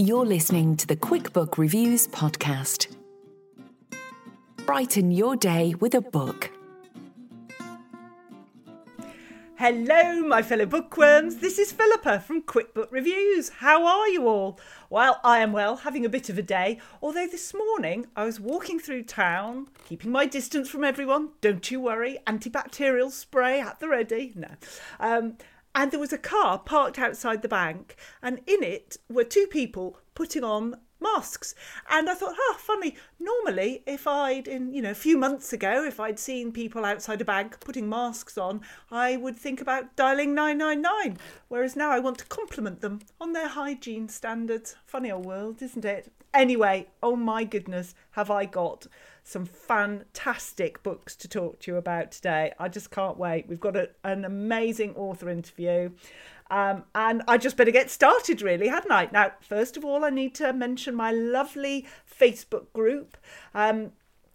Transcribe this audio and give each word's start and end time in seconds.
You're 0.00 0.26
listening 0.26 0.76
to 0.76 0.86
the 0.86 0.94
QuickBook 0.94 1.58
Reviews 1.58 2.06
podcast. 2.06 2.86
Brighten 4.64 5.10
your 5.10 5.34
day 5.34 5.74
with 5.80 5.92
a 5.92 6.00
book. 6.00 6.52
Hello, 9.56 10.22
my 10.22 10.40
fellow 10.40 10.66
bookworms. 10.66 11.38
This 11.38 11.58
is 11.58 11.72
Philippa 11.72 12.20
from 12.20 12.42
QuickBook 12.42 12.92
Reviews. 12.92 13.48
How 13.48 13.84
are 13.84 14.06
you 14.06 14.28
all? 14.28 14.60
Well, 14.88 15.18
I 15.24 15.40
am 15.40 15.50
well, 15.50 15.78
having 15.78 16.04
a 16.04 16.08
bit 16.08 16.28
of 16.28 16.38
a 16.38 16.42
day. 16.42 16.78
Although 17.02 17.26
this 17.26 17.52
morning 17.52 18.06
I 18.14 18.24
was 18.24 18.38
walking 18.38 18.78
through 18.78 19.02
town, 19.02 19.66
keeping 19.84 20.12
my 20.12 20.26
distance 20.26 20.70
from 20.70 20.84
everyone. 20.84 21.30
Don't 21.40 21.68
you 21.72 21.80
worry, 21.80 22.18
antibacterial 22.24 23.10
spray 23.10 23.60
at 23.60 23.80
the 23.80 23.88
ready. 23.88 24.32
No. 24.36 24.50
Um, 25.00 25.38
and 25.78 25.92
there 25.92 26.00
was 26.00 26.12
a 26.12 26.18
car 26.18 26.58
parked 26.58 26.98
outside 26.98 27.40
the 27.40 27.48
bank, 27.48 27.94
and 28.20 28.40
in 28.48 28.64
it 28.64 28.96
were 29.08 29.22
two 29.22 29.46
people 29.46 29.96
putting 30.12 30.42
on 30.42 30.74
masks. 31.00 31.54
And 31.88 32.10
I 32.10 32.14
thought, 32.14 32.34
oh, 32.36 32.56
funny. 32.58 32.96
Normally, 33.20 33.84
if 33.86 34.04
I'd, 34.04 34.48
in 34.48 34.74
you 34.74 34.82
know, 34.82 34.90
a 34.90 34.94
few 34.94 35.16
months 35.16 35.52
ago, 35.52 35.84
if 35.84 36.00
I'd 36.00 36.18
seen 36.18 36.50
people 36.50 36.84
outside 36.84 37.20
a 37.20 37.24
bank 37.24 37.60
putting 37.60 37.88
masks 37.88 38.36
on, 38.36 38.60
I 38.90 39.18
would 39.18 39.36
think 39.36 39.60
about 39.60 39.94
dialing 39.94 40.34
999. 40.34 41.16
Whereas 41.46 41.76
now 41.76 41.92
I 41.92 42.00
want 42.00 42.18
to 42.18 42.26
compliment 42.26 42.80
them 42.80 42.98
on 43.20 43.32
their 43.32 43.46
hygiene 43.46 44.08
standards. 44.08 44.74
Funny 44.84 45.12
old 45.12 45.26
world, 45.26 45.62
isn't 45.62 45.84
it? 45.84 46.10
Anyway, 46.34 46.88
oh 47.04 47.14
my 47.14 47.44
goodness, 47.44 47.94
have 48.10 48.32
I 48.32 48.46
got 48.46 48.88
some 49.28 49.44
fantastic 49.44 50.82
books 50.82 51.14
to 51.14 51.28
talk 51.28 51.60
to 51.60 51.70
you 51.70 51.76
about 51.76 52.10
today. 52.10 52.50
I 52.58 52.68
just 52.68 52.90
can't 52.90 53.18
wait. 53.18 53.46
We've 53.46 53.60
got 53.60 53.76
a, 53.76 53.90
an 54.02 54.24
amazing 54.24 54.94
author 54.96 55.28
interview. 55.28 55.90
Um, 56.50 56.84
and 56.94 57.22
I 57.28 57.36
just 57.36 57.58
better 57.58 57.70
get 57.70 57.90
started, 57.90 58.40
really, 58.40 58.68
hadn't 58.68 58.90
I? 58.90 59.10
Now, 59.12 59.32
first 59.42 59.76
of 59.76 59.84
all, 59.84 60.02
I 60.02 60.08
need 60.08 60.34
to 60.36 60.54
mention 60.54 60.94
my 60.94 61.10
lovely 61.10 61.86
Facebook 62.10 62.72
group. 62.72 63.18
Um, 63.54 63.92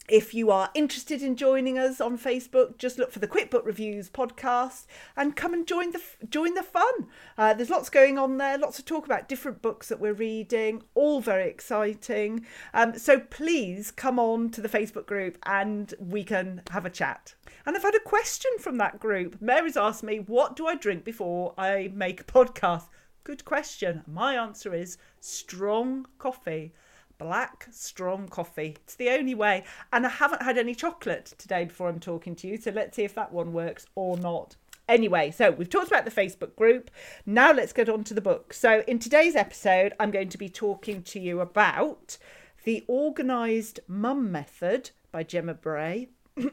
if 0.09 0.34
you 0.34 0.52
are 0.52 0.69
interested 0.74 1.22
in 1.22 1.38
joining 1.38 1.78
us 1.78 2.02
on 2.02 2.18
Facebook, 2.18 2.78
just 2.78 2.97
look 2.97 3.12
for 3.12 3.19
the 3.19 3.28
QuickBook 3.28 3.66
Reviews 3.66 4.09
podcast 4.09 4.86
and 5.16 5.36
come 5.36 5.53
and 5.53 5.66
join 5.66 5.91
the 5.91 6.02
join 6.28 6.56
the 6.56 6.64
fun. 6.64 7.08
Uh, 7.38 7.53
there's 7.53 7.69
lots 7.69 7.90
going 7.90 8.18
on 8.18 8.38
there, 8.38 8.58
lots 8.58 8.80
of 8.80 8.86
talk 8.86 9.06
about 9.06 9.30
different 9.30 9.62
books 9.62 9.88
that 9.88 10.02
we're 10.02 10.14
reading, 10.14 10.84
all 10.94 11.22
very 11.22 11.47
exciting. 11.47 12.46
Um, 12.74 12.97
so 12.97 13.19
please 13.19 13.91
come 13.91 14.19
on 14.19 14.50
to 14.52 14.62
the 14.62 14.69
Facebook 14.69 15.06
group 15.06 15.38
and 15.46 15.94
we 15.97 16.25
can 16.25 16.64
have 16.72 16.85
a 16.85 16.90
chat. 16.90 17.35
And 17.66 17.75
I've 17.75 17.84
had 17.84 17.96
a 17.96 18.00
question 18.02 18.52
from 18.59 18.78
that 18.80 19.00
group. 19.00 19.41
Mary's 19.41 19.78
asked 19.78 20.03
me, 20.03 20.20
"What 20.20 20.58
do 20.58 20.68
I 20.68 20.75
drink 20.75 21.06
before 21.06 21.53
I 21.58 21.91
make 21.94 22.20
a 22.20 22.25
podcast?" 22.25 22.90
Good 23.24 23.46
question. 23.46 24.03
My 24.06 24.35
answer 24.35 24.74
is 24.74 24.97
strong 25.22 26.08
coffee 26.18 26.74
black 27.18 27.68
strong 27.72 28.28
coffee. 28.28 28.78
It's 28.84 28.96
the 28.96 29.09
only 29.09 29.35
way. 29.35 29.63
And 29.91 30.06
I 30.06 30.09
haven't 30.09 30.41
had 30.41 30.57
any 30.57 30.75
chocolate 30.75 31.34
today 31.38 31.66
before 31.66 31.90
I'm 31.90 32.00
talking 32.00 32.35
to 32.38 32.47
you. 32.47 32.57
So 32.57 32.72
let's 32.72 32.96
see 32.96 33.03
if 33.03 33.16
that 33.16 33.31
one 33.31 33.53
works 33.53 33.85
or 33.96 34.18
not. 34.18 34.56
Anyway, 34.90 35.31
so 35.31 35.50
we've 35.52 35.69
talked 35.69 35.88
about 35.88 36.06
the 36.06 36.12
Facebook 36.12 36.56
group. 36.56 36.91
Now 37.25 37.53
let's 37.53 37.73
get 37.73 37.90
on 37.90 38.03
to 38.06 38.13
the 38.13 38.22
book. 38.22 38.53
So 38.53 38.84
in 38.88 39.00
today's 39.00 39.35
episode, 39.35 39.94
I'm 40.00 40.12
going 40.12 40.29
to 40.29 40.38
be 40.38 40.50
talking 40.50 41.02
to 41.03 41.19
you 41.19 41.40
about 41.40 42.18
The 42.66 42.84
Organised 42.90 43.79
Mum 43.88 44.31
Method 44.31 44.91
by 45.12 45.23
Gemma 45.23 45.53
Bray. 45.53 46.09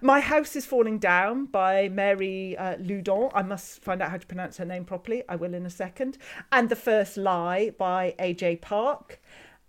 My 0.00 0.20
House 0.20 0.54
is 0.54 0.64
Falling 0.64 0.98
Down 0.98 1.46
by 1.46 1.88
Mary 1.88 2.56
uh, 2.56 2.76
Loudon. 2.78 3.30
I 3.34 3.42
must 3.42 3.82
find 3.82 4.00
out 4.00 4.10
how 4.10 4.16
to 4.16 4.26
pronounce 4.26 4.58
her 4.58 4.64
name 4.64 4.84
properly. 4.84 5.24
I 5.28 5.34
will 5.34 5.54
in 5.54 5.66
a 5.66 5.70
second. 5.70 6.18
And 6.52 6.68
The 6.68 6.76
First 6.76 7.16
Lie 7.16 7.70
by 7.76 8.14
AJ 8.20 8.60
Park. 8.60 9.20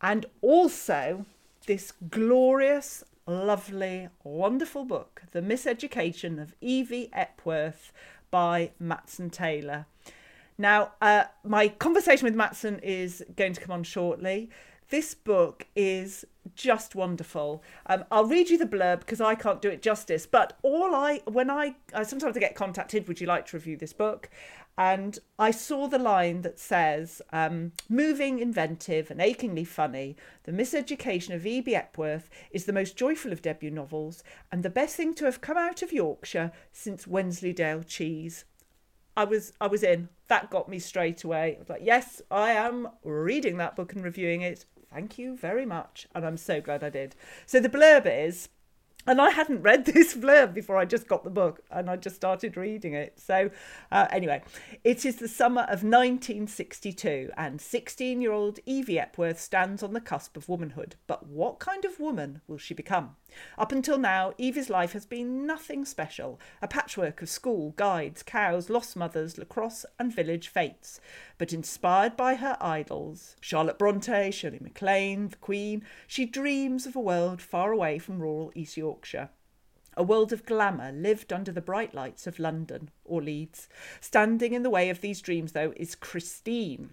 And 0.01 0.27
also 0.41 1.25
this 1.65 1.93
glorious, 2.11 3.03
lovely, 3.25 4.09
wonderful 4.23 4.85
book, 4.85 5.23
The 5.31 5.41
Miseducation 5.41 6.39
of 6.39 6.53
Evie 6.61 7.09
Epworth 7.11 7.91
by 8.29 8.69
Matson 8.79 9.31
Taylor. 9.31 9.87
Now, 10.59 10.91
uh, 11.01 11.23
my 11.43 11.69
conversation 11.69 12.25
with 12.25 12.35
Matson 12.35 12.79
is 12.83 13.23
going 13.35 13.53
to 13.53 13.61
come 13.61 13.71
on 13.71 13.83
shortly. 13.83 14.51
This 14.89 15.13
book 15.13 15.67
is 15.75 16.25
just 16.55 16.95
wonderful. 16.95 17.63
Um, 17.85 18.05
I'll 18.11 18.25
read 18.25 18.49
you 18.49 18.57
the 18.57 18.65
blurb 18.65 19.01
because 19.01 19.21
I 19.21 19.35
can't 19.35 19.61
do 19.61 19.69
it 19.69 19.83
justice. 19.83 20.25
But 20.25 20.57
all 20.63 20.95
I, 20.95 21.21
when 21.25 21.49
I, 21.51 21.75
I 21.93 22.03
sometimes 22.03 22.35
I 22.35 22.39
get 22.39 22.55
contacted, 22.55 23.07
would 23.07 23.21
you 23.21 23.27
like 23.27 23.45
to 23.47 23.57
review 23.57 23.77
this 23.77 23.93
book? 23.93 24.29
And 24.79 25.19
I 25.37 25.51
saw 25.51 25.87
the 25.87 25.99
line 25.99 26.41
that 26.41 26.57
says, 26.57 27.21
um, 27.31 27.73
moving, 27.89 28.39
inventive, 28.39 29.11
and 29.11 29.21
achingly 29.21 29.65
funny, 29.65 30.15
The 30.43 30.53
Miseducation 30.53 31.35
of 31.35 31.45
Evie 31.45 31.75
Epworth 31.75 32.29
is 32.49 32.65
the 32.65 32.73
most 32.73 32.95
joyful 32.95 33.31
of 33.31 33.41
debut 33.41 33.71
novels 33.71 34.23
and 34.51 34.63
the 34.63 34.69
best 34.69 34.95
thing 34.95 35.13
to 35.15 35.25
have 35.25 35.41
come 35.41 35.57
out 35.57 35.81
of 35.81 35.91
Yorkshire 35.91 36.51
since 36.71 37.05
Wensleydale 37.05 37.83
cheese. 37.83 38.45
I 39.17 39.25
was 39.25 39.51
I 39.59 39.67
was 39.67 39.83
in. 39.83 40.07
That 40.29 40.49
got 40.49 40.69
me 40.69 40.79
straight 40.79 41.25
away. 41.25 41.55
I 41.55 41.59
was 41.59 41.69
like, 41.69 41.81
yes, 41.83 42.21
I 42.31 42.51
am 42.51 42.87
reading 43.03 43.57
that 43.57 43.75
book 43.75 43.91
and 43.91 44.01
reviewing 44.01 44.43
it. 44.43 44.65
Thank 44.93 45.17
you 45.17 45.37
very 45.37 45.65
much. 45.65 46.07
And 46.15 46.25
I'm 46.25 46.37
so 46.37 46.61
glad 46.61 46.83
I 46.83 46.89
did. 46.89 47.15
So 47.45 47.59
the 47.59 47.69
blurb 47.69 48.05
is 48.05 48.49
and 49.07 49.21
I 49.21 49.31
hadn't 49.31 49.61
read 49.61 49.85
this 49.93 50.13
blurb 50.13 50.53
before 50.53 50.77
I 50.77 50.85
just 50.85 51.07
got 51.07 51.23
the 51.23 51.29
book 51.29 51.61
and 51.71 51.89
I 51.89 51.95
just 51.95 52.15
started 52.15 52.57
reading 52.57 52.93
it. 52.93 53.19
So, 53.19 53.49
uh, 53.91 54.07
anyway, 54.11 54.43
it 54.83 55.05
is 55.05 55.17
the 55.17 55.27
summer 55.27 55.61
of 55.63 55.83
1962 55.83 57.31
and 57.37 57.61
16 57.61 58.21
year 58.21 58.31
old 58.31 58.59
Evie 58.65 58.99
Epworth 58.99 59.39
stands 59.39 59.81
on 59.81 59.93
the 59.93 60.01
cusp 60.01 60.37
of 60.37 60.49
womanhood. 60.49 60.95
But 61.07 61.27
what 61.27 61.59
kind 61.59 61.85
of 61.85 61.99
woman 61.99 62.41
will 62.47 62.57
she 62.57 62.73
become? 62.73 63.15
Up 63.57 63.71
until 63.71 63.97
now, 63.97 64.33
Evie's 64.37 64.69
life 64.69 64.93
has 64.93 65.05
been 65.05 65.45
nothing 65.45 65.85
special 65.85 66.39
a 66.61 66.67
patchwork 66.67 67.21
of 67.21 67.29
school, 67.29 67.73
guides, 67.77 68.23
cows, 68.23 68.69
lost 68.69 68.95
mothers, 68.95 69.37
lacrosse, 69.37 69.85
and 69.97 70.13
village 70.13 70.47
fates. 70.47 70.99
But 71.37 71.53
inspired 71.53 72.15
by 72.17 72.35
her 72.35 72.57
idols, 72.59 73.35
Charlotte 73.41 73.77
Bronte, 73.77 74.31
Shirley 74.31 74.59
MacLaine, 74.61 75.29
the 75.29 75.37
Queen, 75.37 75.83
she 76.07 76.25
dreams 76.25 76.85
of 76.85 76.95
a 76.95 76.99
world 76.99 77.41
far 77.41 77.71
away 77.71 77.99
from 77.99 78.19
rural 78.19 78.51
East 78.55 78.77
Yorkshire. 78.77 79.29
A 79.97 80.03
world 80.03 80.31
of 80.31 80.45
glamour 80.45 80.91
lived 80.91 81.33
under 81.33 81.51
the 81.51 81.61
bright 81.61 81.93
lights 81.93 82.25
of 82.25 82.39
London 82.39 82.89
or 83.03 83.21
Leeds. 83.21 83.67
Standing 83.99 84.53
in 84.53 84.63
the 84.63 84.69
way 84.69 84.89
of 84.89 85.01
these 85.01 85.19
dreams, 85.19 85.51
though, 85.51 85.73
is 85.75 85.95
Christine, 85.95 86.91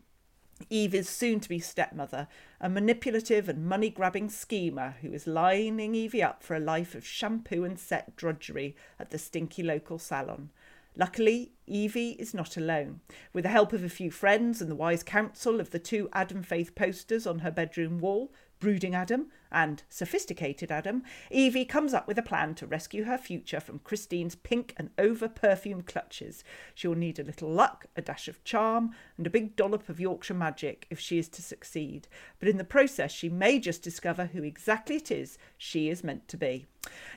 Evie's 0.70 1.08
soon 1.08 1.40
to 1.40 1.48
be 1.48 1.58
stepmother, 1.58 2.28
a 2.60 2.68
manipulative 2.68 3.48
and 3.48 3.66
money 3.66 3.90
grabbing 3.90 4.28
schemer 4.30 4.96
who 5.02 5.12
is 5.12 5.26
lining 5.26 5.94
Evie 5.94 6.22
up 6.22 6.42
for 6.42 6.56
a 6.56 6.60
life 6.60 6.94
of 6.94 7.06
shampoo 7.06 7.64
and 7.64 7.78
set 7.78 8.16
drudgery 8.16 8.74
at 8.98 9.10
the 9.10 9.18
stinky 9.18 9.62
local 9.62 9.98
salon. 9.98 10.50
Luckily, 10.96 11.52
Evie 11.66 12.12
is 12.12 12.32
not 12.32 12.56
alone. 12.56 13.00
With 13.34 13.44
the 13.44 13.50
help 13.50 13.74
of 13.74 13.84
a 13.84 13.88
few 13.90 14.10
friends 14.10 14.62
and 14.62 14.70
the 14.70 14.74
wise 14.74 15.02
counsel 15.02 15.60
of 15.60 15.70
the 15.70 15.78
two 15.78 16.08
Adam 16.14 16.42
Faith 16.42 16.74
posters 16.74 17.26
on 17.26 17.40
her 17.40 17.50
bedroom 17.50 17.98
wall, 17.98 18.32
Brooding 18.58 18.94
Adam 18.94 19.26
and 19.50 19.82
sophisticated 19.88 20.70
Adam, 20.70 21.02
Evie 21.30 21.64
comes 21.64 21.94
up 21.94 22.06
with 22.06 22.18
a 22.18 22.22
plan 22.22 22.54
to 22.56 22.66
rescue 22.66 23.04
her 23.04 23.18
future 23.18 23.60
from 23.60 23.78
Christine's 23.80 24.34
pink 24.34 24.74
and 24.76 24.90
over 24.98 25.28
perfumed 25.28 25.86
clutches. 25.86 26.44
She'll 26.74 26.94
need 26.94 27.18
a 27.18 27.24
little 27.24 27.50
luck, 27.50 27.86
a 27.96 28.02
dash 28.02 28.28
of 28.28 28.42
charm, 28.44 28.92
and 29.16 29.26
a 29.26 29.30
big 29.30 29.56
dollop 29.56 29.88
of 29.88 30.00
Yorkshire 30.00 30.34
magic 30.34 30.86
if 30.90 31.00
she 31.00 31.18
is 31.18 31.28
to 31.30 31.42
succeed. 31.42 32.08
But 32.38 32.48
in 32.48 32.56
the 32.56 32.64
process, 32.64 33.12
she 33.12 33.28
may 33.28 33.58
just 33.58 33.82
discover 33.82 34.26
who 34.26 34.42
exactly 34.42 34.96
it 34.96 35.10
is 35.10 35.38
she 35.56 35.88
is 35.88 36.04
meant 36.04 36.28
to 36.28 36.36
be. 36.36 36.66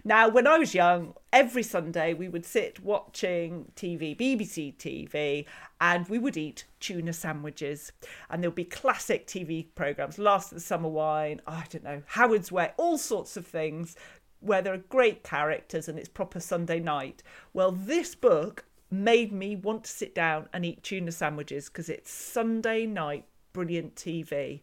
Now, 0.03 0.29
when 0.29 0.47
I 0.47 0.57
was 0.57 0.73
young, 0.73 1.13
every 1.33 1.63
Sunday 1.63 2.13
we 2.13 2.29
would 2.29 2.45
sit 2.45 2.83
watching 2.83 3.71
TV, 3.75 4.17
BBC 4.17 4.75
TV, 4.77 5.45
and 5.81 6.07
we 6.07 6.17
would 6.17 6.37
eat 6.37 6.65
tuna 6.79 7.13
sandwiches. 7.13 7.91
And 8.29 8.41
there'll 8.41 8.53
be 8.53 8.65
classic 8.65 9.27
TV 9.27 9.67
programmes, 9.75 10.17
Last 10.17 10.51
of 10.51 10.57
the 10.57 10.63
Summer 10.63 10.89
Wine, 10.89 11.41
I 11.45 11.65
don't 11.69 11.83
know, 11.83 12.03
Howard's 12.07 12.51
Way, 12.51 12.71
all 12.77 12.97
sorts 12.97 13.37
of 13.37 13.45
things 13.45 13.95
where 14.41 14.61
there 14.61 14.73
are 14.73 14.77
great 14.77 15.23
characters 15.23 15.89
and 15.89 15.99
it's 15.99 16.07
proper 16.07 16.39
Sunday 16.39 16.79
night. 16.79 17.21
Well, 17.53 17.71
this 17.71 18.15
book 18.15 18.65
made 18.89 19.31
me 19.31 19.55
want 19.55 19.83
to 19.83 19.91
sit 19.91 20.15
down 20.15 20.47
and 20.53 20.65
eat 20.65 20.81
tuna 20.81 21.11
sandwiches 21.11 21.67
because 21.67 21.89
it's 21.89 22.11
Sunday 22.11 22.85
night 22.85 23.25
brilliant 23.53 23.95
TV. 23.95 24.61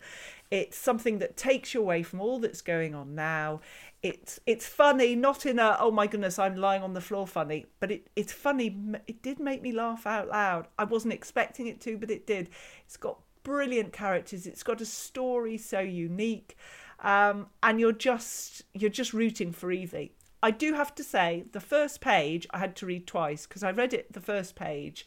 It's 0.51 0.77
something 0.77 1.19
that 1.19 1.37
takes 1.37 1.75
you 1.75 1.81
away 1.81 2.03
from 2.03 2.21
all 2.21 2.39
that's 2.39 2.63
going 2.63 2.95
on 2.95 3.15
now. 3.15 3.61
It's 4.07 4.39
it's 4.47 4.67
funny, 4.67 5.17
not 5.17 5.47
in 5.47 5.59
a 5.59 5.77
oh 5.81 5.91
my 5.91 6.07
goodness 6.07 6.39
I'm 6.39 6.57
lying 6.57 6.83
on 6.83 6.95
the 6.95 7.01
floor 7.01 7.27
funny, 7.27 7.67
but 7.81 7.91
it, 7.91 8.09
it's 8.15 8.33
funny. 8.33 8.77
It 9.09 9.21
did 9.21 9.41
make 9.41 9.63
me 9.63 9.73
laugh 9.73 10.07
out 10.07 10.29
loud. 10.29 10.69
I 10.79 10.85
wasn't 10.85 11.15
expecting 11.15 11.67
it 11.67 11.81
to, 11.81 11.99
but 11.99 12.11
it 12.11 12.25
did. 12.25 12.51
It's 12.85 12.97
got 12.97 13.19
brilliant 13.43 13.93
characters. 13.93 14.47
It's 14.47 14.63
got 14.63 14.81
a 14.81 14.87
story 14.87 15.59
so 15.59 15.81
unique, 15.81 16.57
um, 17.01 17.49
and 17.65 17.81
you're 17.81 17.91
just 17.91 18.63
you're 18.75 18.91
just 18.91 19.13
rooting 19.13 19.51
for 19.51 19.73
Evie. 19.73 20.13
I 20.41 20.53
do 20.53 20.75
have 20.75 20.95
to 20.95 21.03
say 21.03 21.47
the 21.51 21.61
first 21.61 22.01
page 22.01 22.47
I 22.51 22.59
had 22.59 22.77
to 22.77 22.87
read 22.87 23.09
twice 23.09 23.47
because 23.47 23.65
I 23.65 23.73
read 23.73 23.93
it 23.93 24.13
the 24.13 24.21
first 24.21 24.55
page 24.55 25.05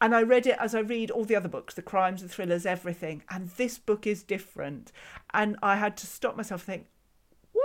and 0.00 0.14
I 0.14 0.22
read 0.22 0.46
it 0.46 0.56
as 0.58 0.74
I 0.74 0.80
read 0.80 1.10
all 1.10 1.24
the 1.24 1.36
other 1.36 1.48
books, 1.48 1.74
the 1.74 1.82
crimes, 1.82 2.22
the 2.22 2.28
thrillers, 2.28 2.64
everything. 2.64 3.22
And 3.28 3.50
this 3.50 3.78
book 3.78 4.06
is 4.06 4.22
different. 4.22 4.92
And 5.34 5.56
I 5.62 5.76
had 5.76 5.96
to 5.98 6.06
stop 6.06 6.36
myself 6.36 6.62
think, 6.62 6.86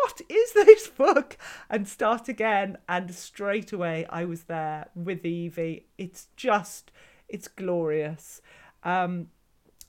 what 0.06 0.22
is 0.30 0.54
this 0.54 0.88
book? 0.88 1.36
And 1.68 1.88
start 1.88 2.28
again. 2.30 2.78
And 2.88 3.14
straight 3.14 3.74
away, 3.74 4.06
I 4.08 4.24
was 4.26 4.44
there 4.44 4.90
with 4.94 5.26
Evie. 5.26 5.88
It's 5.98 6.28
just, 6.36 6.92
it's 7.28 7.48
glorious. 7.48 8.42
Um, 8.84 9.30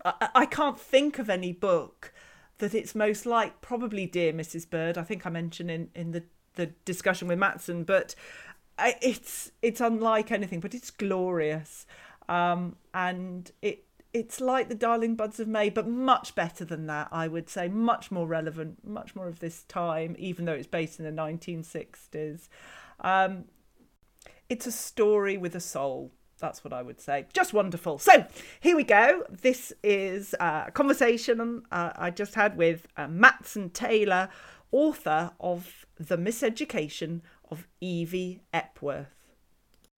I, 0.05 0.29
I 0.35 0.47
can't 0.47 0.81
think 0.81 1.19
of 1.19 1.29
any 1.29 1.53
book 1.53 2.15
that 2.59 2.75
it's 2.75 2.95
most 2.95 3.27
like. 3.27 3.61
Probably 3.61 4.07
Dear 4.07 4.33
Mrs. 4.33 4.69
Bird. 4.69 4.97
I 4.97 5.03
think 5.03 5.27
I 5.27 5.31
mentioned 5.31 5.71
in, 5.71 5.91
in 5.95 6.13
the, 6.13 6.25
the 6.55 6.67
discussion 6.87 7.29
with 7.29 7.39
Matson, 7.39 7.85
but 7.85 8.15
it's 8.79 9.53
it's 9.61 9.83
unlike 9.83 10.33
anything, 10.33 10.61
but 10.61 10.75
it's 10.75 10.91
glorious. 10.91 11.87
Um, 12.27 12.77
and 12.95 13.51
it 13.61 13.85
it's 14.17 14.41
like 14.41 14.71
the 14.71 14.75
Darling 14.75 15.15
Buds 15.15 15.39
of 15.41 15.47
May, 15.47 15.69
but 15.69 15.87
much 15.87 16.35
better 16.35 16.65
than 16.65 16.87
that, 16.87 17.09
I 17.13 17.29
would 17.29 17.51
say. 17.51 17.69
Much 17.69 18.11
more 18.11 18.27
relevant, 18.27 18.79
much 18.83 19.15
more 19.15 19.29
of 19.29 19.41
this 19.41 19.65
time, 19.65 20.17
even 20.19 20.47
though 20.47 20.55
it's 20.55 20.67
based 20.67 20.99
in 20.99 21.05
the 21.05 21.11
1960s. 21.13 22.49
Um, 23.01 23.45
it's 24.49 24.67
a 24.67 24.73
story 24.73 25.37
with 25.37 25.55
a 25.55 25.61
soul. 25.61 26.13
That's 26.39 26.65
what 26.65 26.73
I 26.73 26.81
would 26.81 26.99
say. 26.99 27.27
Just 27.35 27.53
wonderful. 27.53 27.99
So 27.99 28.25
here 28.61 28.75
we 28.75 28.85
go. 28.85 29.25
This 29.29 29.75
is 29.83 30.35
a 30.41 30.71
conversation 30.73 31.63
uh, 31.71 31.91
I 31.95 32.09
just 32.09 32.35
had 32.35 32.57
with 32.57 32.87
uh, 32.97 33.09
Matson 33.09 33.69
Taylor, 33.69 34.31
author 34.73 35.33
of 35.41 35.85
The 36.01 36.17
Miseducation 36.17 37.21
of 37.51 37.69
Evie 37.83 38.41
Epworth. 38.55 39.15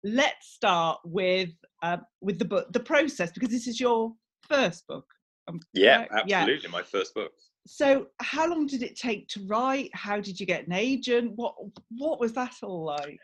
Let's 0.03 0.49
start 0.49 0.99
with 1.05 1.51
uh, 1.83 1.99
with 2.21 2.39
the 2.39 2.45
book, 2.45 2.73
the 2.73 2.81
process, 2.81 3.31
because 3.33 3.51
this 3.51 3.67
is 3.67 3.81
your 3.81 4.13
first 4.49 4.87
book. 4.87 5.05
Um, 5.49 5.61
yeah, 5.73 6.01
right? 6.01 6.09
absolutely, 6.13 6.69
yeah. 6.69 6.71
my 6.71 6.83
first 6.83 7.15
book. 7.15 7.33
So, 7.67 8.07
how 8.21 8.49
long 8.49 8.67
did 8.67 8.83
it 8.83 8.97
take 8.97 9.29
to 9.29 9.47
write? 9.47 9.91
How 9.93 10.21
did 10.21 10.41
you 10.41 10.47
get 10.47 10.67
an 10.67 10.73
agent? 10.73 11.33
What 11.37 11.55
What 11.97 12.21
was 12.21 12.33
that 12.35 12.55
all 12.63 12.85
like? 12.85 13.19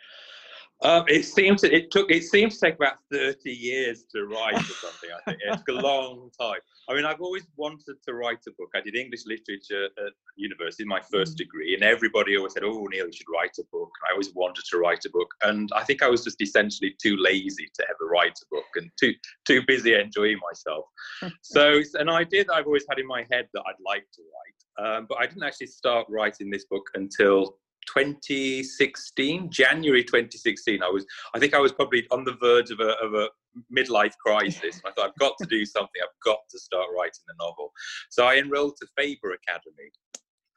Um, 0.82 1.04
it 1.08 1.24
seems 1.24 1.62
to, 1.62 1.74
it 1.74 1.90
took 1.90 2.10
it 2.10 2.24
seems 2.24 2.58
to 2.58 2.66
take 2.66 2.74
about 2.74 2.96
thirty 3.10 3.52
years 3.52 4.04
to 4.12 4.26
write 4.26 4.56
or 4.56 4.74
something. 4.74 5.10
I 5.16 5.30
think 5.30 5.40
it 5.42 5.56
took 5.56 5.68
a 5.68 5.72
long 5.86 6.30
time. 6.38 6.58
I 6.88 6.94
mean, 6.94 7.06
I've 7.06 7.20
always 7.20 7.46
wanted 7.56 7.96
to 8.06 8.14
write 8.14 8.40
a 8.46 8.50
book. 8.58 8.68
I 8.74 8.80
did 8.80 8.94
English 8.94 9.22
literature 9.24 9.86
at 9.86 10.12
university, 10.36 10.84
my 10.84 11.00
first 11.10 11.34
mm. 11.34 11.38
degree, 11.38 11.74
and 11.74 11.82
everybody 11.82 12.36
always 12.36 12.52
said, 12.52 12.64
"Oh, 12.64 12.86
Neil, 12.90 13.06
you 13.06 13.12
should 13.12 13.32
write 13.32 13.56
a 13.58 13.64
book." 13.72 13.90
I 14.08 14.12
always 14.12 14.34
wanted 14.34 14.64
to 14.70 14.78
write 14.78 15.04
a 15.06 15.10
book, 15.10 15.28
and 15.42 15.70
I 15.74 15.84
think 15.84 16.02
I 16.02 16.08
was 16.08 16.24
just 16.24 16.42
essentially 16.42 16.94
too 17.00 17.16
lazy 17.16 17.68
to 17.74 17.84
ever 17.84 18.10
write 18.10 18.38
a 18.42 18.46
book 18.50 18.66
and 18.76 18.90
too 18.98 19.14
too 19.46 19.62
busy 19.66 19.94
enjoying 19.94 20.38
myself. 20.50 20.84
so, 21.42 21.70
it's 21.74 21.94
an 21.94 22.08
idea 22.08 22.44
that 22.44 22.54
I've 22.54 22.66
always 22.66 22.84
had 22.88 22.98
in 22.98 23.06
my 23.06 23.24
head 23.30 23.48
that 23.54 23.62
I'd 23.66 23.82
like 23.86 24.06
to 24.12 24.22
write, 24.22 24.86
um, 24.86 25.06
but 25.08 25.18
I 25.18 25.26
didn't 25.26 25.44
actually 25.44 25.68
start 25.68 26.06
writing 26.10 26.50
this 26.50 26.66
book 26.66 26.84
until 26.94 27.56
2016 27.86 29.50
january 29.50 30.02
2016 30.02 30.82
i 30.82 30.88
was 30.88 31.04
i 31.34 31.38
think 31.38 31.54
i 31.54 31.58
was 31.58 31.72
probably 31.72 32.06
on 32.10 32.24
the 32.24 32.34
verge 32.40 32.70
of 32.70 32.80
a, 32.80 32.90
of 33.02 33.14
a 33.14 33.28
midlife 33.76 34.12
crisis 34.24 34.80
i 34.86 34.90
thought 34.92 35.08
i've 35.08 35.18
got 35.18 35.34
to 35.38 35.46
do 35.46 35.64
something 35.64 36.00
i've 36.02 36.24
got 36.24 36.38
to 36.50 36.58
start 36.58 36.86
writing 36.96 37.22
a 37.28 37.42
novel. 37.42 37.72
So 38.10 38.26
i 38.26 38.36
enrolled 38.36 38.76
to 38.78 38.86
faber 38.96 39.32
academy 39.32 39.90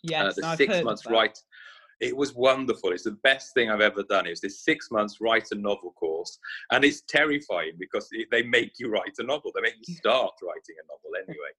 yes 0.03 0.37
uh, 0.37 0.49
the 0.49 0.55
six 0.55 0.83
months 0.83 1.05
write 1.05 1.37
it 1.99 2.15
was 2.15 2.33
wonderful. 2.35 2.91
It's 2.91 3.03
the 3.03 3.17
best 3.23 3.53
thing 3.53 3.69
I've 3.69 3.81
ever 3.81 4.03
done. 4.03 4.27
It 4.27 4.31
was 4.31 4.41
this 4.41 4.63
six 4.63 4.91
months 4.91 5.17
write 5.19 5.47
a 5.51 5.55
novel 5.55 5.91
course, 5.93 6.37
and 6.71 6.83
it's 6.83 7.01
terrifying 7.01 7.73
because 7.79 8.09
they 8.31 8.43
make 8.43 8.73
you 8.79 8.89
write 8.89 9.15
a 9.17 9.23
novel. 9.23 9.51
They 9.53 9.61
make 9.61 9.75
you 9.85 9.95
start 9.95 10.33
writing 10.43 10.75
a 10.83 10.87
novel 10.87 11.23
anyway. 11.27 11.51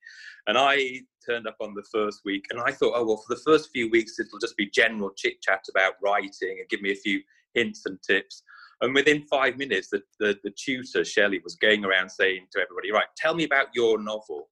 And 0.47 0.57
I 0.59 1.03
turned 1.27 1.47
up 1.47 1.57
on 1.61 1.75
the 1.75 1.85
first 1.93 2.21
week, 2.25 2.47
and 2.51 2.61
I 2.61 2.71
thought, 2.71 2.95
oh 2.95 3.05
well, 3.05 3.17
for 3.27 3.35
the 3.35 3.41
first 3.41 3.71
few 3.73 3.91
weeks 3.91 4.19
it'll 4.19 4.39
just 4.39 4.57
be 4.57 4.71
general 4.71 5.11
chit 5.17 5.43
chat 5.43 5.65
about 5.71 5.95
writing 6.03 6.59
and 6.61 6.69
give 6.69 6.83
me 6.83 6.93
a 6.93 6.97
few 6.97 7.21
hints 7.55 7.87
and 7.87 7.99
tips. 8.03 8.43
And 8.81 8.95
within 8.95 9.23
five 9.23 9.57
minutes, 9.57 9.89
the, 9.89 10.03
the, 10.21 10.39
the 10.45 10.53
tutor, 10.57 11.05
Shelley, 11.05 11.41
was 11.43 11.57
going 11.57 11.85
around 11.85 12.11
saying 12.11 12.47
to 12.53 12.61
everybody, 12.61 12.93
right, 12.93 13.09
tell 13.17 13.35
me 13.35 13.45
about 13.45 13.69
your 13.75 14.01
novel. 14.01 14.49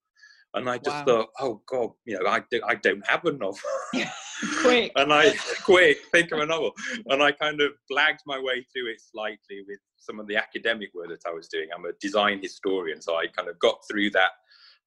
And 0.57 0.71
I 0.71 0.79
just 0.79 0.97
wow. 0.97 1.05
thought, 1.05 1.29
oh 1.39 1.61
God, 1.67 1.91
you 2.07 2.19
know, 2.19 2.29
I, 2.29 2.41
do, 2.51 2.61
I 2.67 2.77
don't 2.77 3.07
have 3.07 3.25
a 3.27 3.33
novel. 3.33 3.59
quick. 4.63 4.91
and 4.97 5.13
I, 5.13 5.35
quick, 5.65 5.99
think 6.13 6.33
of 6.33 6.41
a 6.41 6.47
novel. 6.47 6.73
And 7.07 7.23
I 7.23 7.33
kind 7.33 7.61
of 7.61 7.73
blagged 7.91 8.21
my 8.27 8.39
way 8.39 8.67
through 8.73 8.91
it 8.91 9.01
slightly 9.01 9.65
with 9.69 9.79
some 9.99 10.19
of 10.19 10.27
the 10.27 10.37
academic 10.37 10.95
work 10.95 11.09
that 11.09 11.29
I 11.29 11.33
was 11.33 11.49
doing. 11.49 11.69
I'm 11.77 11.85
a 11.85 11.93
design 12.01 12.41
historian, 12.43 13.03
so 13.03 13.17
I 13.17 13.27
kind 13.27 13.49
of 13.49 13.59
got 13.59 13.81
through 13.91 14.11
that 14.11 14.31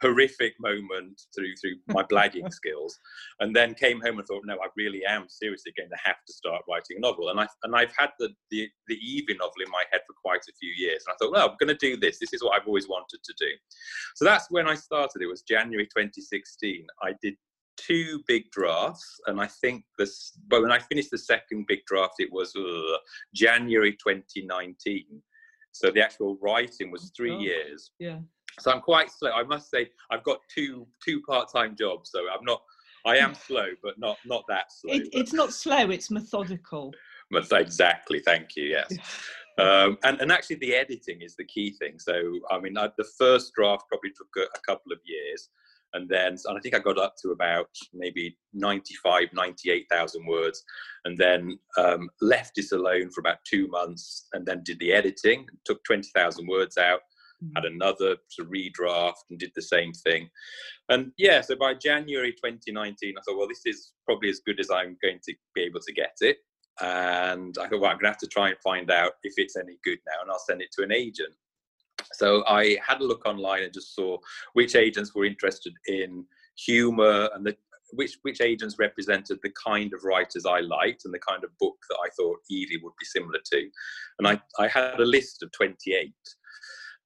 horrific 0.01 0.53
moment 0.60 1.22
through 1.36 1.56
through 1.56 1.75
my 1.88 2.03
blagging 2.03 2.51
skills, 2.51 2.98
and 3.39 3.56
then 3.56 3.74
came 3.74 4.01
home 4.01 4.20
and 4.20 4.27
thought, 4.27 4.44
no, 4.46 4.56
I 4.56 4.68
really 4.77 5.06
am 5.06 5.27
seriously 5.27 5.74
going 5.77 5.89
to 5.89 5.98
have 6.03 6.18
to 6.25 6.34
start 6.34 6.62
writing 6.70 6.98
a 6.98 7.00
novel. 7.00 7.29
And 7.29 7.39
I 7.39 7.48
and 7.63 7.75
I've 7.75 7.94
had 7.98 8.10
the 8.20 8.29
the, 8.51 8.70
the 8.88 8.96
Evie 8.96 9.36
novel 9.36 9.62
in 9.65 9.72
my 9.72 9.84
head 9.91 10.01
for 10.08 10.13
quite 10.22 10.41
a 10.50 10.53
few 10.60 10.72
years, 10.75 11.03
and 11.06 11.13
I 11.13 11.15
thought, 11.20 11.34
well, 11.34 11.50
I'm 11.50 11.58
going 11.60 11.75
to 11.75 11.88
do 11.88 11.98
this. 11.98 12.20
This 12.20 12.34
is 12.34 12.44
what 12.44 12.60
I've 12.60 12.68
always 12.68 12.88
wanted 12.88 13.20
to 13.24 13.34
do. 13.38 13.51
So 14.15 14.25
that's 14.25 14.50
when 14.50 14.68
I 14.68 14.75
started. 14.75 15.22
It 15.22 15.27
was 15.27 15.41
January 15.41 15.86
2016. 15.86 16.86
I 17.01 17.13
did 17.22 17.36
two 17.77 18.22
big 18.27 18.50
drafts, 18.51 19.20
and 19.27 19.39
I 19.39 19.48
think 19.48 19.84
this. 19.98 20.38
But 20.48 20.62
when 20.62 20.72
I 20.72 20.79
finished 20.79 21.12
the 21.12 21.18
second 21.18 21.65
big 21.68 21.86
draft, 21.86 22.15
it 22.20 22.32
was 22.32 22.56
uh, 22.56 22.98
January 23.34 23.94
2019. 23.94 25.06
So 25.72 25.91
the 25.91 26.03
actual 26.03 26.38
writing 26.41 26.91
was 26.91 27.12
three 27.15 27.36
oh, 27.36 27.39
years. 27.39 27.91
Yeah. 28.00 28.20
So 28.60 28.72
I'm 28.72 28.82
quite 28.82 29.12
slow. 29.12 29.32
I 29.32 29.44
must 29.44 29.70
say 29.70 29.89
I've 30.12 30.24
got 30.24 30.39
two 30.54 30.88
two 31.04 31.22
part-time 31.22 31.75
jobs, 31.78 32.12
so 32.12 32.20
I'm 32.20 32.44
not. 32.44 32.62
I 33.06 33.18
am 33.18 33.34
slow, 33.34 33.68
but 33.82 33.98
not 33.98 34.18
not 34.25 34.44
that 34.50 34.72
slow. 34.72 34.94
It, 34.94 35.10
it's 35.13 35.34
not 35.34 35.54
slow. 35.54 35.89
It's 35.89 36.12
methodical. 36.12 36.94
Exactly. 37.32 38.20
Thank 38.20 38.56
you. 38.56 38.63
Yes. 38.66 38.98
Um, 39.58 39.98
and, 40.04 40.22
and 40.22 40.32
actually, 40.32 40.56
the 40.58 40.74
editing 40.74 41.22
is 41.22 41.36
the 41.36 41.44
key 41.44 41.72
thing. 41.72 42.00
So, 42.00 42.39
I 42.50 42.60
mean, 42.60 42.78
I, 42.78 42.89
the 42.98 43.08
first 43.18 43.54
draft 43.54 43.84
probably 43.89 44.12
took 44.12 44.30
a, 44.38 44.44
a 44.44 44.62
couple 44.66 44.94
of 44.94 45.00
years 45.04 45.50
and 45.94 46.08
then 46.08 46.38
and 46.46 46.58
I 46.58 46.62
think 46.62 46.75
I 46.75 46.80
got 46.80 46.98
up 46.98 47.16
to 47.22 47.32
about 47.32 47.70
maybe 47.94 48.38
95, 48.54 49.28
98,000 49.34 50.25
words, 50.25 50.63
and 51.06 51.18
then 51.18 51.58
um, 51.78 52.10
left 52.22 52.58
it 52.58 52.72
alone 52.72 53.10
for 53.12 53.22
about 53.22 53.38
two 53.46 53.68
months, 53.68 54.28
and 54.34 54.46
then 54.46 54.63
did 54.63 54.80
the 54.80 54.94
editing, 54.94 55.48
took 55.66 55.84
20,000 55.86 56.48
words 56.48 56.78
out. 56.78 57.01
Had 57.55 57.65
another 57.65 58.12
of 58.39 58.48
redraft, 58.48 59.29
and 59.29 59.39
did 59.39 59.51
the 59.55 59.62
same 59.62 59.93
thing. 59.93 60.29
And 60.89 61.12
yeah, 61.17 61.41
so 61.41 61.55
by 61.55 61.74
January 61.74 62.31
2019, 62.31 63.15
I 63.17 63.22
thought, 63.22 63.38
well, 63.38 63.48
this 63.48 63.65
is 63.65 63.91
probably 64.05 64.29
as 64.29 64.41
good 64.46 64.60
as 64.60 64.69
I'm 64.69 64.98
going 65.01 65.19
to 65.27 65.34
be 65.55 65.62
able 65.62 65.79
to 65.81 65.93
get 65.93 66.15
it. 66.22 66.38
And 66.81 67.55
I 67.60 67.67
thought, 67.67 67.81
well, 67.81 67.91
I'm 67.91 67.98
going 67.98 68.05
to 68.05 68.10
have 68.10 68.17
to 68.19 68.27
try 68.27 68.50
and 68.50 68.58
find 68.63 68.89
out 68.91 69.13
if 69.24 69.34
it's 69.38 69.58
any 69.58 69.77
good 69.84 70.00
now, 70.08 70.22
and 70.22 70.31
I'll 70.31 70.39
send 70.39 70.62
it 70.62 70.69
to 70.77 70.84
an 70.84 70.91
agent. 70.91 71.34
So 72.13 72.43
I 72.48 72.77
had 72.86 73.01
a 73.01 73.05
look 73.05 73.25
online 73.25 73.63
and 73.63 73.74
just 73.74 73.96
saw 73.96 74.17
which 74.53 74.75
agents 74.75 75.13
were 75.13 75.25
interested 75.25 75.74
in 75.88 76.25
humor 76.55 77.29
and 77.34 77.46
the 77.46 77.55
which 77.93 78.17
which 78.22 78.41
agents 78.41 78.77
represented 78.77 79.39
the 79.41 79.51
kind 79.63 79.93
of 79.93 80.03
writers 80.03 80.46
I 80.46 80.60
liked 80.60 81.05
and 81.05 81.13
the 81.13 81.19
kind 81.19 81.43
of 81.43 81.50
book 81.60 81.75
that 81.89 81.98
I 82.03 82.10
thought 82.15 82.39
Evie 82.50 82.79
would 82.84 82.93
be 83.00 83.05
similar 83.05 83.39
to. 83.53 83.69
And 84.19 84.27
I, 84.27 84.39
I 84.60 84.67
had 84.67 85.00
a 85.00 85.05
list 85.05 85.43
of 85.43 85.51
28. 85.51 86.13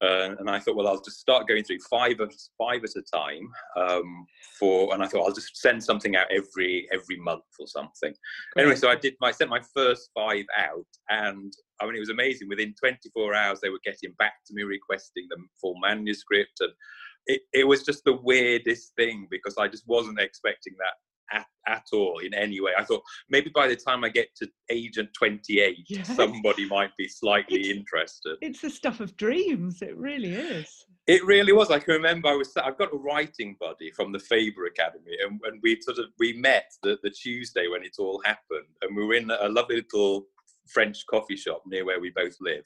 Uh, 0.03 0.35
and 0.37 0.49
I 0.49 0.59
thought, 0.59 0.75
well, 0.75 0.87
I'll 0.87 1.01
just 1.01 1.19
start 1.19 1.47
going 1.47 1.63
through 1.63 1.79
five 1.89 2.19
of 2.19 2.33
five 2.57 2.83
at 2.83 2.89
a 2.95 3.03
time. 3.15 3.49
Um, 3.77 4.25
for 4.59 4.93
and 4.93 5.01
I 5.01 5.07
thought 5.07 5.25
I'll 5.25 5.33
just 5.33 5.55
send 5.57 5.83
something 5.83 6.15
out 6.15 6.27
every 6.29 6.87
every 6.91 7.17
month 7.17 7.43
or 7.59 7.67
something. 7.67 8.13
Great. 8.53 8.63
Anyway, 8.63 8.75
so 8.75 8.89
I 8.89 8.95
did. 8.95 9.15
I 9.21 9.31
sent 9.31 9.49
my 9.49 9.61
first 9.73 10.09
five 10.13 10.45
out, 10.57 10.85
and 11.09 11.53
I 11.81 11.85
mean, 11.85 11.95
it 11.95 11.99
was 11.99 12.09
amazing. 12.09 12.49
Within 12.49 12.75
24 12.79 13.33
hours, 13.33 13.59
they 13.61 13.69
were 13.69 13.79
getting 13.83 14.13
back 14.19 14.33
to 14.47 14.53
me 14.53 14.63
requesting 14.63 15.27
the 15.29 15.37
full 15.61 15.75
manuscript, 15.81 16.59
and 16.59 16.71
it, 17.27 17.41
it 17.53 17.67
was 17.67 17.83
just 17.83 18.03
the 18.03 18.19
weirdest 18.23 18.93
thing 18.97 19.27
because 19.31 19.55
I 19.57 19.67
just 19.67 19.83
wasn't 19.87 20.19
expecting 20.19 20.73
that 20.79 20.95
at, 21.31 21.45
at 21.67 21.83
all 21.93 22.19
in 22.19 22.33
any 22.33 22.59
way. 22.61 22.71
I 22.77 22.83
thought 22.83 23.03
maybe 23.29 23.51
by 23.53 23.67
the 23.67 23.75
time 23.75 24.03
I 24.03 24.09
get 24.09 24.35
to 24.37 24.47
agent 24.69 25.09
28, 25.17 25.77
yes. 25.87 26.15
somebody 26.15 26.67
might 26.67 26.95
be 26.97 27.07
slightly 27.07 27.61
it's, 27.61 27.69
interested. 27.69 28.37
It's 28.41 28.61
the 28.61 28.69
stuff 28.69 28.99
of 28.99 29.15
dreams. 29.17 29.81
It 29.81 29.95
really 29.97 30.33
is. 30.33 30.85
It 31.07 31.25
really 31.25 31.51
was. 31.51 31.69
I 31.69 31.79
can 31.79 31.95
remember 31.95 32.29
I 32.29 32.35
was. 32.35 32.51
I've 32.55 32.77
got 32.77 32.93
a 32.93 32.97
writing 32.97 33.57
buddy 33.59 33.91
from 33.91 34.11
the 34.13 34.19
Faber 34.19 34.65
Academy, 34.65 35.17
and, 35.25 35.39
and 35.43 35.59
we 35.61 35.79
sort 35.81 35.99
of 35.99 36.05
we 36.17 36.33
met 36.33 36.71
the, 36.81 36.97
the 37.03 37.09
Tuesday 37.09 37.67
when 37.67 37.83
it 37.83 37.97
all 37.99 38.21
happened, 38.23 38.67
and 38.81 38.95
we 38.95 39.05
were 39.05 39.15
in 39.15 39.29
a 39.29 39.49
lovely 39.49 39.77
little 39.77 40.27
French 40.69 41.05
coffee 41.07 41.35
shop 41.35 41.61
near 41.65 41.83
where 41.83 41.99
we 41.99 42.09
both 42.15 42.35
live, 42.39 42.63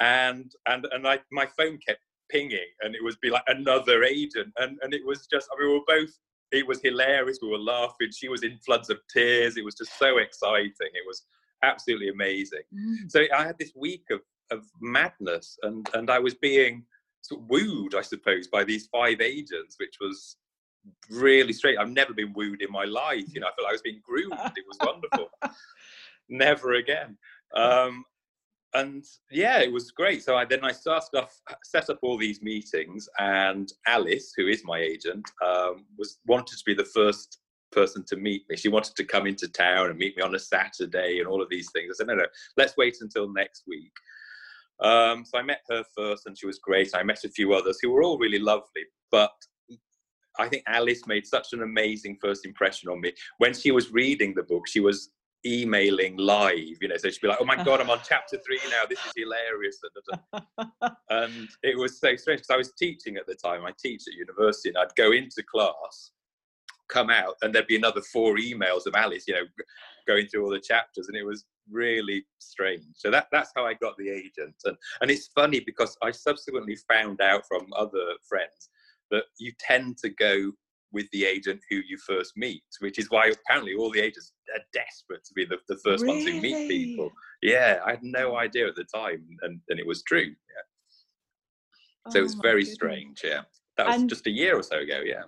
and 0.00 0.52
and 0.68 0.86
and 0.92 1.06
I 1.06 1.18
my 1.32 1.46
phone 1.58 1.78
kept 1.84 1.98
pinging, 2.30 2.60
and 2.82 2.94
it 2.94 3.02
was 3.02 3.16
be 3.16 3.30
like 3.30 3.42
another 3.48 4.04
agent, 4.04 4.52
and 4.58 4.78
and 4.82 4.94
it 4.94 5.04
was 5.04 5.26
just. 5.26 5.48
I 5.52 5.60
mean, 5.60 5.70
we 5.70 5.74
were 5.74 5.84
both 6.00 6.16
it 6.54 6.66
was 6.66 6.80
hilarious. 6.82 7.38
We 7.42 7.48
were 7.48 7.58
laughing. 7.58 8.10
She 8.12 8.28
was 8.28 8.42
in 8.42 8.58
floods 8.64 8.90
of 8.90 8.98
tears. 9.12 9.56
It 9.56 9.64
was 9.64 9.74
just 9.74 9.98
so 9.98 10.18
exciting. 10.18 10.72
It 10.80 11.06
was 11.06 11.22
absolutely 11.62 12.08
amazing. 12.08 12.62
Mm. 12.74 13.10
So 13.10 13.24
I 13.36 13.44
had 13.44 13.58
this 13.58 13.72
week 13.74 14.04
of, 14.10 14.20
of 14.50 14.64
madness, 14.80 15.58
and, 15.62 15.88
and 15.94 16.10
I 16.10 16.18
was 16.18 16.34
being 16.34 16.84
sort 17.22 17.40
of 17.40 17.48
wooed, 17.48 17.94
I 17.94 18.02
suppose, 18.02 18.48
by 18.48 18.64
these 18.64 18.86
five 18.86 19.20
agents, 19.20 19.76
which 19.78 19.96
was 20.00 20.36
really 21.10 21.52
straight. 21.52 21.78
I've 21.78 21.90
never 21.90 22.12
been 22.12 22.32
wooed 22.34 22.62
in 22.62 22.70
my 22.70 22.84
life. 22.84 23.24
You 23.32 23.40
know, 23.40 23.46
I 23.46 23.50
felt 23.50 23.64
like 23.64 23.70
I 23.70 23.72
was 23.72 23.82
being 23.82 24.02
groomed. 24.04 24.52
It 24.56 24.64
was 24.68 24.78
wonderful. 24.80 25.30
never 26.28 26.74
again. 26.74 27.16
Um, 27.54 28.04
and 28.74 29.04
yeah, 29.30 29.60
it 29.60 29.72
was 29.72 29.90
great. 29.92 30.22
So 30.24 30.36
I, 30.36 30.44
then 30.44 30.64
I 30.64 30.72
started 30.72 31.16
off, 31.16 31.40
set 31.64 31.90
up 31.90 31.98
all 32.02 32.18
these 32.18 32.42
meetings, 32.42 33.08
and 33.18 33.72
Alice, 33.86 34.32
who 34.36 34.48
is 34.48 34.62
my 34.64 34.78
agent, 34.78 35.24
um, 35.44 35.86
was 35.96 36.18
wanted 36.26 36.58
to 36.58 36.64
be 36.66 36.74
the 36.74 36.84
first 36.84 37.38
person 37.72 38.04
to 38.08 38.16
meet 38.16 38.42
me. 38.48 38.56
She 38.56 38.68
wanted 38.68 38.94
to 38.96 39.04
come 39.04 39.26
into 39.26 39.48
town 39.48 39.90
and 39.90 39.98
meet 39.98 40.16
me 40.16 40.22
on 40.22 40.34
a 40.34 40.38
Saturday 40.38 41.18
and 41.18 41.28
all 41.28 41.42
of 41.42 41.48
these 41.50 41.70
things. 41.72 41.90
I 41.90 41.94
said, 41.98 42.06
no, 42.08 42.14
no, 42.14 42.26
let's 42.56 42.76
wait 42.76 42.96
until 43.00 43.32
next 43.32 43.64
week. 43.66 43.92
Um, 44.80 45.24
so 45.24 45.38
I 45.38 45.42
met 45.42 45.60
her 45.70 45.84
first, 45.96 46.26
and 46.26 46.36
she 46.38 46.46
was 46.46 46.58
great. 46.58 46.90
I 46.94 47.02
met 47.04 47.24
a 47.24 47.28
few 47.28 47.54
others 47.54 47.78
who 47.80 47.90
were 47.90 48.02
all 48.02 48.18
really 48.18 48.40
lovely, 48.40 48.84
but 49.10 49.32
I 50.38 50.48
think 50.48 50.64
Alice 50.66 51.06
made 51.06 51.26
such 51.26 51.52
an 51.52 51.62
amazing 51.62 52.18
first 52.20 52.44
impression 52.44 52.88
on 52.90 53.00
me. 53.00 53.12
When 53.38 53.54
she 53.54 53.70
was 53.70 53.92
reading 53.92 54.34
the 54.34 54.42
book, 54.42 54.66
she 54.66 54.80
was 54.80 55.10
emailing 55.46 56.16
live, 56.16 56.78
you 56.80 56.88
know, 56.88 56.96
so 56.96 57.10
she'd 57.10 57.20
be 57.20 57.28
like, 57.28 57.38
"Oh 57.40 57.44
my 57.44 57.62
god, 57.62 57.80
I'm 57.80 57.90
on 57.90 58.00
chapter 58.08 58.38
three 58.44 58.58
now. 58.70 58.82
This 58.88 58.98
is 58.98 59.12
hilarious." 59.16 59.80
and 61.10 61.48
it 61.62 61.76
was 61.78 61.98
so 61.98 62.16
strange 62.16 62.40
because 62.40 62.50
I 62.50 62.56
was 62.56 62.72
teaching 62.72 63.16
at 63.16 63.26
the 63.26 63.34
time. 63.34 63.64
I 63.64 63.72
teach 63.78 64.02
at 64.08 64.14
university, 64.14 64.70
and 64.70 64.78
I'd 64.78 64.94
go 64.96 65.12
into 65.12 65.42
class, 65.42 66.12
come 66.88 67.10
out, 67.10 67.34
and 67.42 67.54
there'd 67.54 67.66
be 67.66 67.76
another 67.76 68.00
four 68.00 68.36
emails 68.36 68.86
of 68.86 68.94
Alice, 68.94 69.24
you 69.28 69.34
know, 69.34 69.46
going 70.06 70.26
through 70.26 70.44
all 70.44 70.50
the 70.50 70.60
chapters, 70.60 71.08
and 71.08 71.16
it 71.16 71.24
was 71.24 71.44
really 71.70 72.24
strange. 72.38 72.84
So 72.94 73.10
that 73.10 73.28
that's 73.32 73.52
how 73.54 73.66
I 73.66 73.74
got 73.74 73.96
the 73.98 74.10
agent, 74.10 74.56
and 74.64 74.76
and 75.00 75.10
it's 75.10 75.28
funny 75.28 75.60
because 75.60 75.96
I 76.02 76.10
subsequently 76.10 76.76
found 76.88 77.20
out 77.20 77.46
from 77.46 77.66
other 77.76 78.14
friends 78.28 78.70
that 79.10 79.24
you 79.38 79.52
tend 79.58 79.98
to 79.98 80.08
go 80.08 80.52
with 80.94 81.10
the 81.12 81.26
agent 81.26 81.60
who 81.68 81.76
you 81.76 81.98
first 82.06 82.32
meet, 82.36 82.62
which 82.80 82.98
is 82.98 83.10
why 83.10 83.26
apparently 83.26 83.74
all 83.74 83.90
the 83.90 84.00
agents 84.00 84.32
are 84.54 84.62
desperate 84.72 85.24
to 85.24 85.34
be 85.34 85.44
the, 85.44 85.58
the 85.68 85.76
first 85.84 86.02
really? 86.02 86.14
ones 86.14 86.28
who 86.28 86.40
meet 86.40 86.68
people. 86.68 87.10
Yeah, 87.42 87.80
I 87.84 87.90
had 87.90 88.02
no 88.02 88.36
idea 88.36 88.66
at 88.66 88.76
the 88.76 88.84
time, 88.84 89.26
and, 89.42 89.60
and 89.68 89.78
it 89.78 89.86
was 89.86 90.02
true. 90.04 90.20
Yeah. 90.20 92.10
So 92.10 92.18
oh 92.18 92.20
it 92.20 92.22
was 92.22 92.34
very 92.34 92.62
goodness. 92.62 92.74
strange. 92.74 93.20
Yeah, 93.22 93.42
that 93.76 93.86
was 93.86 93.96
and, 93.96 94.08
just 94.08 94.26
a 94.26 94.30
year 94.30 94.56
or 94.56 94.62
so 94.62 94.78
ago. 94.78 95.02
Yeah. 95.04 95.24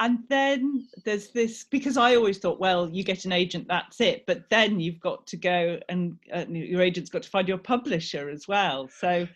And 0.00 0.18
then 0.28 0.88
there's 1.04 1.28
this 1.28 1.64
because 1.64 1.96
I 1.96 2.16
always 2.16 2.38
thought, 2.38 2.58
well, 2.58 2.88
you 2.90 3.04
get 3.04 3.24
an 3.24 3.32
agent, 3.32 3.68
that's 3.68 4.00
it. 4.00 4.26
But 4.26 4.50
then 4.50 4.80
you've 4.80 4.98
got 4.98 5.26
to 5.28 5.36
go 5.36 5.78
and 5.88 6.18
uh, 6.34 6.46
your 6.48 6.82
agent's 6.82 7.10
got 7.10 7.22
to 7.22 7.30
find 7.30 7.46
your 7.46 7.58
publisher 7.58 8.28
as 8.28 8.48
well. 8.48 8.88
So 8.88 9.28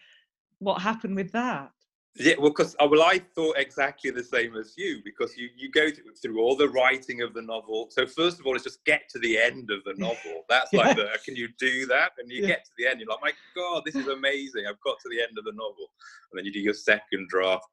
what 0.59 0.83
happened 0.83 1.15
with 1.15 1.31
that? 1.31 1.71
Yeah, 2.19 2.35
well, 2.39 2.51
because 2.51 2.75
uh, 2.81 2.89
well, 2.91 3.03
I 3.03 3.21
thought 3.35 3.57
exactly 3.59 4.11
the 4.11 4.25
same 4.25 4.57
as 4.57 4.75
you 4.77 5.01
because 5.05 5.37
you 5.37 5.49
you 5.57 5.71
go 5.71 5.89
through 6.21 6.41
all 6.41 6.57
the 6.57 6.69
writing 6.69 7.23
of 7.23 7.33
the 7.33 7.43
novel. 7.43 7.89
So 7.91 8.07
first 8.07 8.41
of 8.41 8.47
all, 8.47 8.57
it's 8.57 8.65
just 8.65 8.85
get 8.85 9.09
to 9.11 9.19
the 9.21 9.39
end 9.39 9.71
of 9.71 9.85
the 9.85 9.95
novel. 9.99 10.45
That's 10.49 10.73
yeah. 10.73 10.81
like 10.81 10.97
the 10.97 11.09
can 11.25 11.37
you 11.37 11.49
do 11.59 11.87
that? 11.87 12.13
And 12.19 12.31
you 12.31 12.43
yeah. 12.43 12.49
get 12.49 12.65
to 12.65 12.71
the 12.77 12.87
end, 12.87 13.01
you're 13.01 13.09
like, 13.09 13.21
my 13.23 13.33
God, 13.55 13.83
this 13.87 13.95
is 13.95 14.09
amazing. 14.09 14.65
I've 14.69 14.81
got 14.81 14.97
to 15.01 15.09
the 15.11 15.23
end 15.23 15.39
of 15.39 15.45
the 15.45 15.53
novel, 15.53 15.91
and 16.33 16.39
then 16.39 16.45
you 16.45 16.53
do 16.53 16.61
your 16.61 16.75
second 16.75 17.29
draft, 17.29 17.67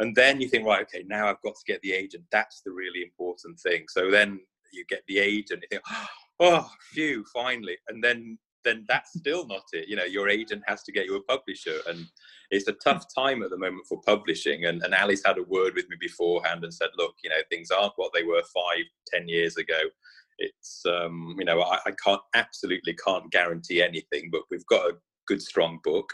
and 0.00 0.14
then 0.16 0.40
you 0.40 0.48
think, 0.48 0.66
right, 0.66 0.82
okay, 0.82 1.04
now 1.06 1.28
I've 1.28 1.42
got 1.42 1.54
to 1.54 1.64
get 1.72 1.80
the 1.82 1.92
agent. 1.92 2.24
That's 2.32 2.62
the 2.64 2.72
really 2.72 3.02
important 3.02 3.60
thing. 3.60 3.84
So 3.88 4.10
then 4.10 4.40
you 4.72 4.84
get 4.88 5.02
the 5.06 5.18
agent. 5.18 5.62
You 5.62 5.68
think, 5.70 5.82
oh, 6.40 6.68
phew, 6.92 7.24
finally, 7.32 7.76
and 7.88 8.02
then 8.02 8.38
then 8.64 8.84
that's 8.88 9.12
still 9.16 9.46
not 9.46 9.62
it. 9.72 9.88
You 9.88 9.96
know, 9.96 10.04
your 10.04 10.28
agent 10.28 10.62
has 10.66 10.82
to 10.84 10.92
get 10.92 11.06
you 11.06 11.16
a 11.16 11.22
publisher, 11.22 11.78
and 11.88 12.06
it's 12.50 12.68
a 12.68 12.72
tough 12.72 13.06
time 13.14 13.42
at 13.42 13.50
the 13.50 13.58
moment 13.58 13.86
for 13.86 14.00
publishing. 14.02 14.64
And, 14.66 14.82
and 14.82 14.94
Alice 14.94 15.22
had 15.24 15.38
a 15.38 15.42
word 15.42 15.74
with 15.74 15.88
me 15.88 15.96
beforehand 16.00 16.64
and 16.64 16.72
said, 16.72 16.90
look, 16.96 17.14
you 17.22 17.30
know, 17.30 17.36
things 17.50 17.70
aren't 17.70 17.94
what 17.96 18.12
they 18.14 18.22
were 18.22 18.42
five, 18.42 18.84
ten 19.06 19.28
years 19.28 19.56
ago. 19.56 19.78
It's, 20.38 20.82
um, 20.86 21.36
you 21.38 21.44
know, 21.44 21.62
I, 21.62 21.78
I 21.86 21.92
can't 22.04 22.20
absolutely 22.34 22.94
can't 22.94 23.30
guarantee 23.30 23.82
anything, 23.82 24.30
but 24.32 24.42
we've 24.50 24.66
got 24.66 24.90
a 24.90 24.96
good 25.26 25.40
strong 25.40 25.78
book. 25.82 26.12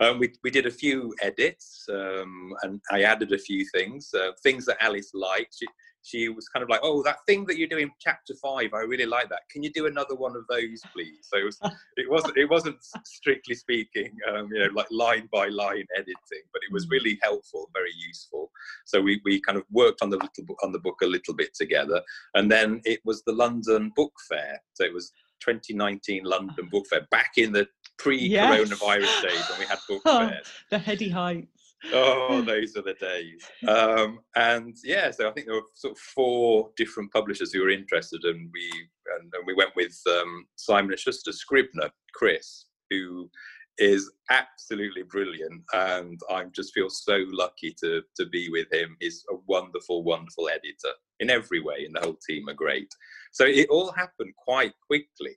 Um, 0.00 0.18
we, 0.18 0.32
we 0.42 0.50
did 0.50 0.66
a 0.66 0.70
few 0.70 1.14
edits 1.22 1.86
um, 1.90 2.54
and 2.62 2.80
I 2.90 3.02
added 3.02 3.32
a 3.32 3.38
few 3.38 3.64
things, 3.74 4.10
uh, 4.14 4.32
things 4.42 4.66
that 4.66 4.76
Alice 4.80 5.10
liked. 5.14 5.56
She, 5.58 5.66
she 6.04 6.28
was 6.28 6.48
kind 6.48 6.62
of 6.62 6.68
like, 6.68 6.80
"Oh, 6.82 7.02
that 7.02 7.16
thing 7.26 7.46
that 7.46 7.56
you're 7.56 7.68
doing, 7.68 7.90
chapter 7.98 8.34
five, 8.42 8.74
I 8.74 8.80
really 8.80 9.06
like 9.06 9.30
that. 9.30 9.40
Can 9.50 9.62
you 9.62 9.72
do 9.72 9.86
another 9.86 10.14
one 10.14 10.36
of 10.36 10.44
those, 10.48 10.80
please?" 10.92 11.20
So 11.22 11.38
it 11.38 11.44
was, 11.44 11.58
it 11.96 12.10
wasn't, 12.10 12.36
it 12.36 12.50
wasn't 12.50 12.76
strictly 13.04 13.54
speaking, 13.54 14.10
um, 14.30 14.48
you 14.52 14.60
know, 14.60 14.68
like 14.74 14.86
line 14.90 15.28
by 15.32 15.48
line 15.48 15.86
editing, 15.96 16.44
but 16.52 16.62
it 16.62 16.72
was 16.72 16.86
mm. 16.86 16.90
really 16.90 17.18
helpful, 17.22 17.70
very 17.74 17.92
useful. 17.96 18.50
So 18.84 19.00
we 19.00 19.20
we 19.24 19.40
kind 19.40 19.56
of 19.56 19.64
worked 19.70 20.02
on 20.02 20.10
the 20.10 20.18
little 20.18 20.44
book 20.46 20.58
on 20.62 20.72
the 20.72 20.78
book 20.78 21.00
a 21.02 21.06
little 21.06 21.34
bit 21.34 21.54
together, 21.54 22.02
and 22.34 22.52
then 22.52 22.82
it 22.84 23.00
was 23.04 23.22
the 23.24 23.32
London 23.32 23.90
Book 23.96 24.12
Fair. 24.28 24.60
So 24.74 24.84
it 24.84 24.92
was 24.92 25.10
2019 25.40 26.24
London 26.24 26.68
Book 26.70 26.86
Fair 26.88 27.06
back 27.10 27.32
in 27.38 27.52
the 27.52 27.66
pre-coronavirus 27.98 29.00
yes. 29.00 29.22
days 29.22 29.50
when 29.50 29.58
we 29.60 29.66
had 29.66 29.78
book 29.88 30.02
oh, 30.06 30.28
fairs. 30.28 30.46
The 30.70 30.78
heady 30.78 31.08
height 31.08 31.48
oh, 31.92 32.42
those 32.46 32.76
are 32.76 32.82
the 32.82 32.94
days. 32.94 33.44
Um, 33.68 34.20
and 34.36 34.76
yeah, 34.84 35.10
so 35.10 35.28
I 35.28 35.32
think 35.32 35.46
there 35.46 35.56
were 35.56 35.66
sort 35.74 35.92
of 35.92 35.98
four 35.98 36.70
different 36.76 37.12
publishers 37.12 37.52
who 37.52 37.62
were 37.62 37.70
interested, 37.70 38.24
and 38.24 38.50
we 38.52 38.70
and, 39.18 39.32
and 39.34 39.46
we 39.46 39.54
went 39.54 39.76
with 39.76 39.98
um, 40.08 40.46
Simon 40.56 40.92
and 40.92 40.98
Schuster 40.98 41.32
Scribner, 41.32 41.90
Chris, 42.14 42.66
who 42.90 43.30
is 43.78 44.10
absolutely 44.30 45.02
brilliant, 45.02 45.62
and 45.72 46.20
I 46.30 46.44
just 46.54 46.72
feel 46.72 46.88
so 46.88 47.24
lucky 47.30 47.74
to 47.80 48.02
to 48.16 48.26
be 48.26 48.48
with 48.50 48.72
him. 48.72 48.96
He's 49.00 49.24
a 49.30 49.36
wonderful, 49.46 50.04
wonderful 50.04 50.48
editor 50.48 50.94
in 51.20 51.30
every 51.30 51.60
way, 51.60 51.84
and 51.84 51.94
the 51.94 52.00
whole 52.00 52.18
team 52.28 52.48
are 52.48 52.54
great. 52.54 52.88
So 53.32 53.44
it 53.44 53.68
all 53.68 53.92
happened 53.92 54.34
quite 54.36 54.74
quickly. 54.86 55.36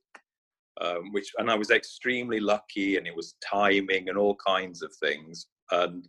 Um, 0.80 1.12
which 1.12 1.32
and 1.40 1.50
I 1.50 1.56
was 1.56 1.72
extremely 1.72 2.40
lucky, 2.40 2.98
and 2.98 3.08
it 3.08 3.16
was 3.16 3.34
timing 3.44 4.10
and 4.10 4.18
all 4.18 4.38
kinds 4.46 4.84
of 4.84 4.94
things. 5.02 5.48
And 5.72 6.08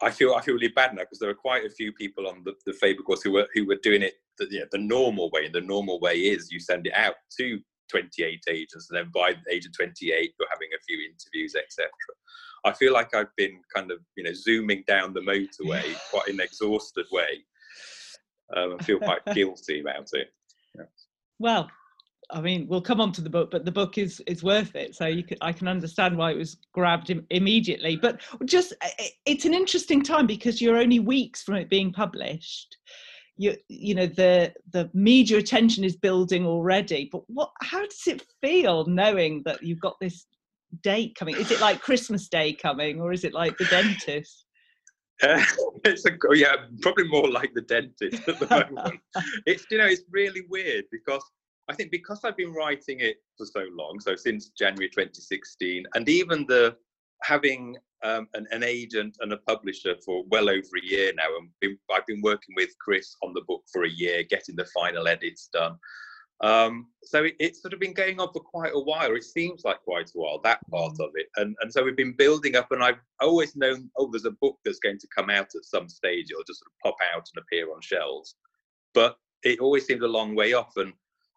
I 0.00 0.10
feel 0.10 0.34
I 0.34 0.40
feel 0.42 0.54
really 0.54 0.68
bad 0.68 0.94
now 0.94 1.02
because 1.02 1.18
there 1.18 1.30
are 1.30 1.34
quite 1.34 1.64
a 1.64 1.70
few 1.70 1.92
people 1.92 2.28
on 2.28 2.42
the, 2.44 2.54
the 2.66 2.72
Faber 2.72 3.02
course 3.02 3.22
who 3.22 3.32
were 3.32 3.48
who 3.54 3.66
were 3.66 3.78
doing 3.82 4.02
it 4.02 4.14
the, 4.38 4.46
yeah, 4.50 4.64
the 4.70 4.78
normal 4.78 5.30
way. 5.30 5.46
And 5.46 5.54
the 5.54 5.60
normal 5.60 6.00
way 6.00 6.14
is 6.14 6.50
you 6.50 6.60
send 6.60 6.86
it 6.86 6.94
out 6.94 7.14
to 7.38 7.58
28 7.90 8.42
agents, 8.48 8.88
and 8.90 8.98
then 8.98 9.10
by 9.12 9.32
the 9.32 9.54
age 9.54 9.66
of 9.66 9.76
28, 9.76 10.32
you're 10.38 10.48
having 10.50 10.68
a 10.74 10.82
few 10.86 10.98
interviews, 10.98 11.54
etc. 11.56 11.88
I 12.64 12.72
feel 12.72 12.92
like 12.92 13.14
I've 13.14 13.34
been 13.36 13.60
kind 13.74 13.90
of 13.90 13.98
you 14.16 14.24
know 14.24 14.32
zooming 14.32 14.84
down 14.86 15.14
the 15.14 15.20
motorway 15.20 15.94
quite 16.10 16.28
an 16.28 16.40
exhausted 16.40 17.06
way. 17.10 17.44
Um, 18.56 18.76
I 18.78 18.82
feel 18.84 18.98
quite 18.98 19.24
guilty 19.34 19.80
about 19.80 20.08
it. 20.12 20.28
Yeah. 20.74 20.84
Well, 21.38 21.70
I 22.30 22.40
mean, 22.40 22.66
we'll 22.68 22.82
come 22.82 23.00
on 23.00 23.12
to 23.12 23.20
the 23.22 23.30
book, 23.30 23.50
but 23.50 23.64
the 23.64 23.72
book 23.72 23.96
is 23.98 24.20
is 24.26 24.42
worth 24.42 24.74
it. 24.74 24.94
So 24.94 25.06
you 25.06 25.22
can, 25.22 25.38
I 25.40 25.52
can 25.52 25.68
understand 25.68 26.16
why 26.16 26.32
it 26.32 26.36
was 26.36 26.58
grabbed 26.72 27.10
Im- 27.10 27.26
immediately. 27.30 27.96
But 27.96 28.20
just 28.44 28.74
it's 29.24 29.44
an 29.46 29.54
interesting 29.54 30.02
time 30.02 30.26
because 30.26 30.60
you're 30.60 30.76
only 30.76 31.00
weeks 31.00 31.42
from 31.42 31.56
it 31.56 31.70
being 31.70 31.92
published. 31.92 32.76
you 33.38 33.56
you 33.68 33.94
know 33.94 34.06
the 34.06 34.52
the 34.72 34.90
media 34.92 35.38
attention 35.38 35.84
is 35.84 35.96
building 35.96 36.44
already 36.44 37.08
but 37.10 37.22
what 37.28 37.50
how 37.62 37.80
does 37.80 38.06
it 38.06 38.26
feel 38.42 38.84
knowing 38.86 39.42
that 39.44 39.62
you've 39.62 39.80
got 39.80 39.96
this 40.00 40.26
date 40.82 41.14
coming 41.14 41.36
is 41.36 41.50
it 41.50 41.60
like 41.60 41.80
christmas 41.80 42.28
day 42.28 42.52
coming 42.52 43.00
or 43.00 43.12
is 43.12 43.24
it 43.24 43.32
like 43.32 43.56
the 43.56 43.64
dentist 43.66 44.44
uh, 45.22 45.42
it's 45.84 46.04
a 46.04 46.10
yeah 46.34 46.54
probably 46.82 47.06
more 47.08 47.30
like 47.30 47.54
the 47.54 47.62
dentist 47.62 48.28
at 48.28 48.38
the 48.38 48.48
moment 48.50 49.00
it's 49.46 49.64
you 49.70 49.78
know 49.78 49.86
it's 49.86 50.02
really 50.10 50.42
weird 50.50 50.84
because 50.90 51.22
i 51.68 51.74
think 51.74 51.90
because 51.90 52.20
i've 52.24 52.36
been 52.36 52.52
writing 52.52 53.00
it 53.00 53.16
for 53.36 53.46
so 53.46 53.64
long 53.72 54.00
so 54.00 54.14
since 54.14 54.50
january 54.50 54.88
2016 54.88 55.84
and 55.94 56.08
even 56.08 56.46
the 56.46 56.76
having 57.22 57.76
um, 58.04 58.28
an, 58.34 58.46
an, 58.50 58.62
agent 58.62 59.16
and 59.20 59.32
a 59.32 59.38
publisher 59.38 59.96
for 60.04 60.24
well 60.30 60.48
over 60.48 60.58
a 60.58 60.86
year 60.86 61.12
now, 61.16 61.24
and 61.38 61.48
been, 61.60 61.76
I've 61.92 62.06
been 62.06 62.20
working 62.22 62.54
with 62.56 62.70
Chris 62.78 63.16
on 63.22 63.32
the 63.34 63.42
book 63.48 63.64
for 63.72 63.84
a 63.84 63.90
year, 63.90 64.22
getting 64.22 64.54
the 64.54 64.66
final 64.66 65.08
edits 65.08 65.48
done. 65.52 65.76
Um, 66.40 66.86
so 67.02 67.24
it, 67.24 67.34
it's 67.40 67.60
sort 67.60 67.74
of 67.74 67.80
been 67.80 67.94
going 67.94 68.20
on 68.20 68.32
for 68.32 68.40
quite 68.40 68.72
a 68.72 68.80
while. 68.80 69.16
It 69.16 69.24
seems 69.24 69.64
like 69.64 69.82
quite 69.82 70.08
a 70.14 70.18
while 70.18 70.40
that 70.44 70.60
part 70.70 70.92
mm. 70.92 71.04
of 71.04 71.10
it, 71.14 71.26
and 71.36 71.56
and 71.60 71.72
so 71.72 71.82
we've 71.82 71.96
been 71.96 72.14
building 72.16 72.54
up. 72.54 72.70
And 72.70 72.82
I've 72.82 73.00
always 73.20 73.56
known, 73.56 73.90
oh, 73.96 74.08
there's 74.10 74.24
a 74.24 74.36
book 74.40 74.56
that's 74.64 74.78
going 74.78 74.98
to 75.00 75.08
come 75.14 75.30
out 75.30 75.48
at 75.56 75.64
some 75.64 75.88
stage. 75.88 76.30
It'll 76.30 76.44
just 76.44 76.60
sort 76.60 76.70
of 76.70 76.78
pop 76.84 76.96
out 77.14 77.28
and 77.34 77.42
appear 77.42 77.72
on 77.72 77.80
shelves, 77.80 78.36
but 78.94 79.16
it 79.42 79.58
always 79.58 79.86
seemed 79.86 80.02
a 80.02 80.08
long 80.08 80.36
way 80.36 80.52
off. 80.52 80.76
And 80.76 80.92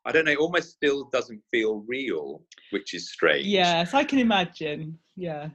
I 0.06 0.12
don't 0.12 0.26
know, 0.26 0.32
it 0.32 0.40
almost 0.40 0.72
still 0.72 1.10
doesn't 1.12 1.42
feel 1.52 1.84
real, 1.88 2.44
which 2.72 2.94
is 2.94 3.12
strange. 3.12 3.46
Yes, 3.46 3.94
I 3.94 4.04
can 4.04 4.20
imagine. 4.20 4.98
Yeah 5.16 5.50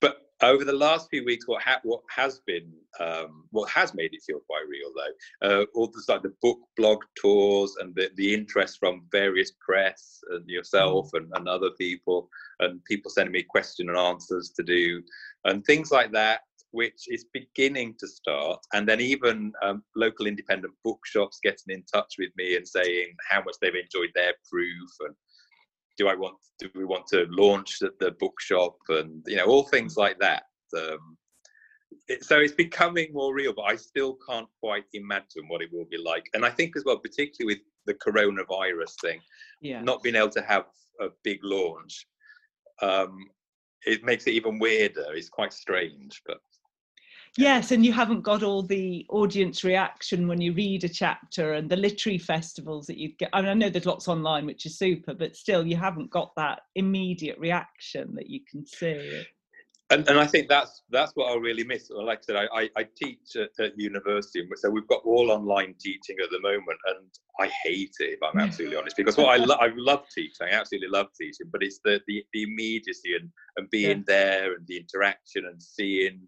But 0.00 0.16
over 0.42 0.64
the 0.64 0.72
last 0.72 1.08
few 1.10 1.24
weeks, 1.24 1.46
what 1.46 1.62
ha- 1.62 1.80
what 1.84 2.00
has 2.10 2.40
been 2.46 2.72
um, 3.00 3.44
what 3.50 3.70
has 3.70 3.94
made 3.94 4.12
it 4.12 4.22
feel 4.26 4.40
quite 4.40 4.66
real 4.68 4.92
though, 4.94 5.62
uh, 5.62 5.64
all 5.74 5.86
the 5.88 6.02
like 6.08 6.22
the 6.22 6.34
book 6.42 6.58
blog 6.76 6.98
tours 7.16 7.76
and 7.80 7.94
the, 7.94 8.10
the 8.16 8.34
interest 8.34 8.78
from 8.78 9.06
various 9.12 9.52
press 9.66 10.20
and 10.30 10.48
yourself 10.48 11.10
mm. 11.14 11.20
and, 11.20 11.32
and 11.36 11.48
other 11.48 11.70
people 11.78 12.28
and 12.60 12.84
people 12.84 13.10
sending 13.10 13.32
me 13.32 13.42
question 13.42 13.88
and 13.88 13.98
answers 13.98 14.50
to 14.56 14.62
do 14.62 15.02
and 15.44 15.64
things 15.64 15.90
like 15.90 16.12
that, 16.12 16.40
which 16.72 17.04
is 17.08 17.26
beginning 17.32 17.94
to 18.00 18.08
start. 18.08 18.58
And 18.72 18.88
then 18.88 19.00
even 19.00 19.52
um, 19.62 19.82
local 19.94 20.26
independent 20.26 20.74
bookshops 20.84 21.38
getting 21.42 21.68
in 21.68 21.84
touch 21.92 22.14
with 22.18 22.30
me 22.36 22.56
and 22.56 22.66
saying 22.66 23.14
how 23.30 23.42
much 23.42 23.54
they've 23.60 23.74
enjoyed 23.74 24.10
their 24.14 24.32
proof 24.50 24.90
and 25.00 25.14
do 25.98 26.08
I 26.08 26.14
want 26.14 26.36
do 26.58 26.70
we 26.74 26.84
want 26.84 27.06
to 27.08 27.26
launch 27.30 27.78
the, 27.78 27.92
the 28.00 28.12
bookshop 28.12 28.76
and 28.88 29.22
you 29.26 29.36
know 29.36 29.44
all 29.44 29.64
things 29.64 29.96
like 29.96 30.18
that. 30.20 30.44
Um, 30.76 31.16
it, 32.08 32.24
so 32.24 32.38
it's 32.38 32.54
becoming 32.54 33.12
more 33.12 33.34
real, 33.34 33.52
but 33.52 33.62
I 33.62 33.76
still 33.76 34.16
can't 34.28 34.48
quite 34.60 34.84
imagine 34.94 35.44
what 35.48 35.60
it 35.60 35.68
will 35.72 35.86
be 35.90 35.98
like. 35.98 36.24
And 36.34 36.44
I 36.44 36.50
think 36.50 36.76
as 36.76 36.84
well, 36.84 36.98
particularly 36.98 37.54
with 37.54 37.62
the 37.86 37.94
coronavirus 37.94 38.94
thing, 39.00 39.20
yeah. 39.60 39.82
not 39.82 40.02
being 40.02 40.16
able 40.16 40.30
to 40.30 40.42
have 40.42 40.64
a 41.00 41.08
big 41.22 41.40
launch, 41.42 42.06
um, 42.80 43.18
it 43.84 44.04
makes 44.04 44.26
it 44.26 44.32
even 44.32 44.58
weirder. 44.58 45.06
It's 45.12 45.28
quite 45.28 45.52
strange, 45.52 46.22
but 46.26 46.38
Yes, 47.38 47.70
and 47.70 47.84
you 47.84 47.92
haven't 47.92 48.20
got 48.20 48.42
all 48.42 48.62
the 48.62 49.06
audience 49.08 49.64
reaction 49.64 50.28
when 50.28 50.40
you 50.40 50.52
read 50.52 50.84
a 50.84 50.88
chapter 50.88 51.54
and 51.54 51.68
the 51.68 51.76
literary 51.76 52.18
festivals 52.18 52.86
that 52.86 52.98
you 52.98 53.14
get. 53.16 53.30
I, 53.32 53.40
mean, 53.40 53.50
I 53.50 53.54
know 53.54 53.70
there's 53.70 53.86
lots 53.86 54.06
online, 54.06 54.44
which 54.44 54.66
is 54.66 54.78
super, 54.78 55.14
but 55.14 55.34
still, 55.34 55.66
you 55.66 55.76
haven't 55.76 56.10
got 56.10 56.32
that 56.36 56.60
immediate 56.74 57.38
reaction 57.38 58.14
that 58.16 58.28
you 58.28 58.40
can 58.50 58.66
see. 58.66 59.24
And, 59.88 60.08
and 60.08 60.18
I 60.18 60.26
think 60.26 60.48
that's 60.48 60.82
that's 60.90 61.12
what 61.16 61.30
I 61.30 61.36
really 61.36 61.64
miss. 61.64 61.90
Like 61.90 62.18
I 62.18 62.22
said, 62.22 62.36
I, 62.36 62.62
I, 62.62 62.70
I 62.78 62.86
teach 62.96 63.36
at, 63.36 63.50
at, 63.62 63.78
university, 63.78 64.46
so 64.56 64.70
we've 64.70 64.88
got 64.88 65.02
all 65.04 65.30
online 65.30 65.74
teaching 65.78 66.16
at 66.22 66.30
the 66.30 66.40
moment, 66.40 66.78
and 66.86 67.06
I 67.40 67.50
hate 67.62 67.92
it 68.00 68.04
if 68.04 68.18
I'm 68.22 68.40
absolutely 68.40 68.76
honest. 68.78 68.96
Because 68.96 69.18
what 69.18 69.28
I 69.28 69.44
lo- 69.44 69.58
I 69.60 69.70
love 69.76 70.04
teaching, 70.14 70.46
I 70.50 70.54
absolutely 70.54 70.88
love 70.88 71.08
teaching, 71.18 71.46
but 71.52 71.62
it's 71.62 71.80
the 71.84 72.00
the, 72.06 72.24
the 72.32 72.42
immediacy 72.42 73.16
and, 73.20 73.30
and 73.56 73.68
being 73.70 73.98
yeah. 73.98 74.04
there 74.06 74.54
and 74.54 74.66
the 74.66 74.78
interaction 74.78 75.44
and 75.44 75.62
seeing 75.62 76.20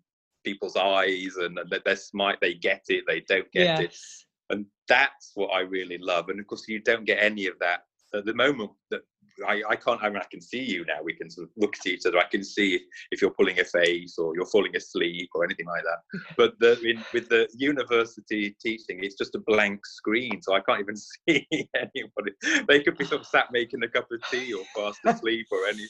people's 0.45 0.77
eyes 0.77 1.37
and, 1.37 1.59
and 1.59 1.75
they're 1.85 1.97
smart 1.97 2.39
they 2.41 2.55
get 2.55 2.83
it 2.89 3.05
they 3.07 3.21
don't 3.29 3.51
get 3.53 3.81
yes. 3.81 3.81
it 3.81 4.55
and 4.55 4.67
that's 4.89 5.33
what 5.35 5.49
i 5.49 5.61
really 5.61 5.99
love 5.99 6.29
and 6.29 6.39
of 6.39 6.47
course 6.47 6.65
you 6.69 6.81
don't 6.81 7.05
get 7.05 7.23
any 7.23 7.47
of 7.47 7.59
that 7.61 7.81
at 8.15 8.25
the 8.25 8.35
moment 8.35 8.71
that 8.91 9.01
I, 9.47 9.63
I 9.69 9.77
can't 9.77 10.03
I 10.03 10.09
mean 10.09 10.19
I 10.19 10.27
can 10.31 10.41
see 10.41 10.63
you 10.63 10.85
now 10.85 11.03
we 11.03 11.15
can 11.15 11.31
sort 11.31 11.49
of 11.49 11.53
look 11.57 11.75
at 11.79 11.87
each 11.87 12.07
other 12.07 12.19
I 12.19 12.29
can 12.31 12.45
see 12.45 12.81
if 13.11 13.21
you're 13.21 13.33
pulling 13.33 13.59
a 13.59 13.65
face 13.65 14.17
or 14.19 14.35
you're 14.35 14.47
falling 14.47 14.77
asleep 14.77 15.31
or 15.35 15.45
anything 15.45 15.67
like 15.67 15.83
that. 15.83 16.21
But 16.37 16.59
the, 16.61 16.81
in, 16.83 17.05
with 17.13 17.29
the 17.29 17.49
university 17.55 18.57
teaching 18.61 19.01
it's 19.03 19.17
just 19.17 19.35
a 19.35 19.41
blank 19.47 19.85
screen 19.87 20.41
so 20.41 20.55
I 20.55 20.61
can't 20.61 20.81
even 20.81 20.97
see 21.29 21.47
anybody. 21.75 22.33
They 22.69 22.81
could 22.83 22.97
be 22.97 23.05
sort 23.05 23.23
of 23.23 23.27
sat 23.27 23.49
making 23.53 23.83
a 23.83 23.89
cup 23.89 24.07
of 24.11 24.21
tea 24.31 24.53
or 24.53 24.65
fast 24.75 25.01
asleep 25.05 25.47
or 25.51 25.67
anything 25.67 25.89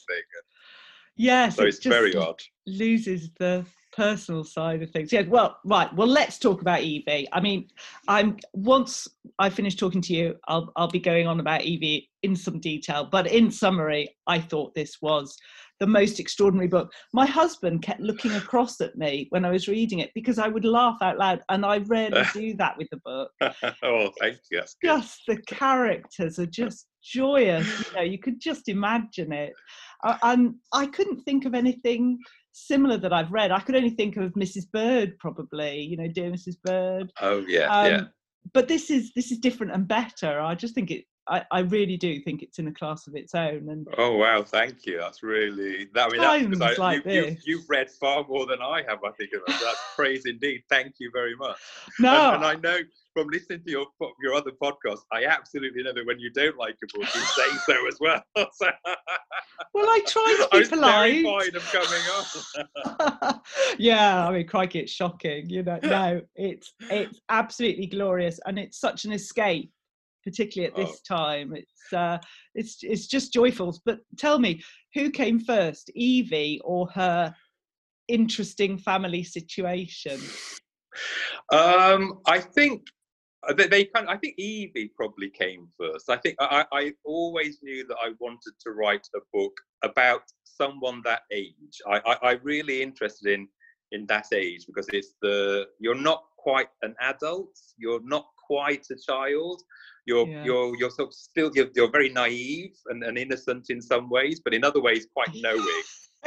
yes 1.17 1.57
so 1.57 1.65
it's, 1.65 1.77
it's 1.77 1.87
very 1.87 2.17
odd. 2.17 2.41
loses 2.67 3.31
the 3.39 3.65
personal 3.95 4.45
side 4.45 4.83
of 4.83 4.91
things. 4.91 5.13
Yeah, 5.13 5.23
well, 5.23 5.59
right. 5.65 5.93
Well, 5.95 6.09
let's 6.09 6.39
talk 6.39 6.61
about 6.61 6.83
Evie. 6.83 7.29
I 7.33 7.41
mean, 7.41 7.69
I'm 8.09 8.39
once 8.53 9.09
I 9.39 9.51
finish 9.51 9.77
talking 9.77 10.01
to 10.03 10.15
you, 10.15 10.37
I'll 10.49 10.73
I'll 10.77 10.89
be 10.89 10.99
going 11.01 11.27
on 11.27 11.41
about 11.41 11.63
Evie 11.63 12.11
in 12.23 12.35
some 12.37 12.61
detail. 12.61 13.09
But 13.11 13.27
in 13.27 13.51
summary, 13.51 14.17
I 14.27 14.41
thought 14.41 14.75
this 14.75 15.01
was 15.01 15.37
the 15.81 15.87
most 15.87 16.21
extraordinary 16.21 16.69
book. 16.69 16.93
My 17.13 17.27
husband 17.27 17.83
kept 17.83 18.01
looking 18.01 18.33
across 18.33 18.81
at 18.81 18.97
me 18.97 19.27
when 19.31 19.45
I 19.45 19.51
was 19.51 19.69
reading 19.69 19.99
it 19.99 20.11
because 20.15 20.39
I 20.39 20.49
would 20.49 20.65
laugh 20.65 20.99
out 21.03 21.19
loud, 21.19 21.41
and 21.49 21.65
I 21.65 21.79
rarely 21.79 22.23
do 22.33 22.55
that 22.55 22.77
with 22.79 22.89
the 22.91 23.01
book. 23.05 23.31
oh, 23.83 24.11
thank 24.21 24.39
you. 24.51 24.63
just 24.83 25.23
the 25.27 25.37
characters 25.47 26.39
are 26.39 26.47
just 26.47 26.87
joyous. 27.03 27.67
You 27.87 27.97
know, 27.97 28.03
you 28.03 28.19
could 28.19 28.41
just 28.41 28.69
imagine 28.69 29.33
it, 29.33 29.53
and 30.23 30.55
I 30.73 30.87
couldn't 30.87 31.23
think 31.23 31.45
of 31.45 31.55
anything 31.55 32.19
similar 32.55 32.97
that 32.99 33.13
I've 33.13 33.33
read. 33.33 33.51
I 33.51 33.61
could 33.61 33.77
only 33.77 33.91
think 33.91 34.17
of 34.17 34.33
Mrs. 34.33 34.71
Bird, 34.73 35.19
probably. 35.19 35.81
You 35.81 35.97
know, 35.97 36.09
Dear 36.09 36.31
Mrs. 36.31 36.57
Bird. 36.65 37.13
Oh 37.21 37.45
yeah, 37.47 37.67
um, 37.67 37.87
yeah. 37.87 38.03
But 38.53 38.69
this 38.69 38.91
is 38.91 39.13
this 39.15 39.31
is 39.31 39.39
different 39.39 39.73
and 39.73 39.87
better. 39.87 40.41
I 40.41 40.55
just 40.55 40.75
think 40.75 40.91
it. 40.91 41.05
I, 41.29 41.43
I 41.51 41.61
really 41.61 41.97
do 41.97 42.21
think 42.21 42.43
it's 42.43 42.59
in 42.59 42.69
a 42.69 42.73
class 42.73 43.07
of 43.07 43.15
its 43.15 43.35
own. 43.35 43.69
And 43.69 43.87
oh 43.99 44.17
wow, 44.17 44.43
thank 44.43 44.87
you. 44.87 44.99
That's 44.99 45.23
really 45.23 45.89
that. 45.95 46.09
I 46.21 46.43
mean, 46.43 46.59
that's, 46.59 46.79
I, 46.79 46.83
like 46.83 47.07
you, 47.07 47.25
have 47.25 47.39
you, 47.45 47.63
read 47.69 47.91
far 47.91 48.27
more 48.29 48.47
than 48.47 48.61
I 48.61 48.83
have. 48.89 48.99
I 49.05 49.11
think 49.13 49.31
that's 49.47 49.81
praise 49.97 50.27
indeed. 50.27 50.63
Thank 50.69 50.95
you 50.99 51.11
very 51.13 51.37
much. 51.37 51.57
No, 51.99 52.35
and, 52.35 52.37
and 52.37 52.45
I 52.45 52.55
know 52.57 52.79
from 53.15 53.29
listening 53.29 53.63
to 53.65 53.71
your 53.71 53.87
your 54.21 54.35
other 54.35 54.51
podcast, 54.51 54.99
I 55.13 55.25
absolutely 55.25 55.83
know 55.83 55.95
that 55.95 56.05
when 56.05 56.19
you 56.19 56.31
don't 56.31 56.59
like 56.59 56.77
a 56.83 56.99
book, 56.99 57.15
you 57.15 57.21
say 57.21 57.49
so 57.65 57.89
as 57.89 57.99
well. 58.01 58.23
so, 58.53 58.69
well, 59.75 59.87
I 59.89 60.01
try 60.07 60.37
to 60.41 60.49
be 60.51 60.57
I 60.57 60.59
was 60.59 60.69
polite. 60.69 61.25
Terrified 61.25 61.55
of 61.55 61.73
coming 61.73 63.31
on. 63.31 63.41
yeah, 63.79 64.29
I 64.29 64.33
mean, 64.33 64.47
crikey, 64.47 64.81
it's 64.81 64.93
shocking. 64.93 65.49
You 65.49 65.63
know, 65.63 65.79
no, 65.83 66.21
it's 66.35 66.75
it's 66.91 67.21
absolutely 67.29 67.87
glorious, 67.87 68.41
and 68.45 68.59
it's 68.59 68.79
such 68.79 69.05
an 69.05 69.13
escape, 69.13 69.73
particularly 70.25 70.71
at 70.71 70.77
this 70.77 71.01
oh. 71.11 71.17
time. 71.17 71.55
It's 71.55 71.93
uh, 71.93 72.19
it's 72.55 72.79
it's 72.83 73.07
just 73.07 73.33
joyful. 73.33 73.79
But 73.85 74.01
tell 74.19 74.39
me, 74.39 74.63
who 74.95 75.11
came 75.11 75.39
first, 75.41 75.91
Evie 75.95 76.61
or 76.65 76.89
her 76.89 77.35
interesting 78.09 78.79
family 78.79 79.23
situation? 79.25 80.21
Um, 81.53 82.21
I 82.27 82.41
think 82.41 82.87
uh, 83.49 83.53
they, 83.53 83.67
they 83.67 83.85
kind 83.85 84.09
of, 84.09 84.15
I 84.15 84.19
think 84.19 84.39
Evie 84.39 84.91
probably 84.97 85.31
came 85.31 85.69
first. 85.79 86.09
I 86.09 86.17
think 86.17 86.37
I, 86.41 86.65
I 86.73 86.93
always 87.05 87.59
knew 87.63 87.87
that 87.87 87.97
I 88.03 88.13
wanted 88.21 88.55
to 88.61 88.71
write 88.71 89.07
a 89.15 89.21
book 89.33 89.53
about 89.83 90.23
someone 90.45 91.03
that 91.05 91.23
age. 91.33 91.81
I, 91.87 92.01
I, 92.07 92.29
I 92.31 92.33
really 92.43 92.83
interested 92.83 93.33
in 93.33 93.49
in 93.93 94.07
that 94.07 94.27
age 94.33 94.67
because 94.67 94.89
it's 94.93 95.15
the 95.23 95.67
you're 95.79 95.95
not 95.95 96.25
quite 96.39 96.69
an 96.83 96.95
adult, 97.01 97.57
you're 97.77 98.05
not 98.05 98.27
quite 98.47 98.87
a 98.91 98.97
child. 98.97 99.63
You're 100.07 100.27
yeah. 100.27 100.45
you're 100.45 100.77
you're 100.77 100.91
sort 100.91 101.09
of 101.09 101.15
still 101.15 101.51
you're, 101.55 101.69
you're 101.75 101.91
very 101.91 102.11
naive 102.11 102.75
and, 102.87 103.03
and 103.03 103.17
innocent 103.19 103.67
in 103.71 103.81
some 103.81 104.09
ways, 104.11 104.41
but 104.45 104.55
in 104.55 104.65
other 104.65 104.81
ways 104.81 105.07
quite 105.15 105.31
knowing 105.35 105.83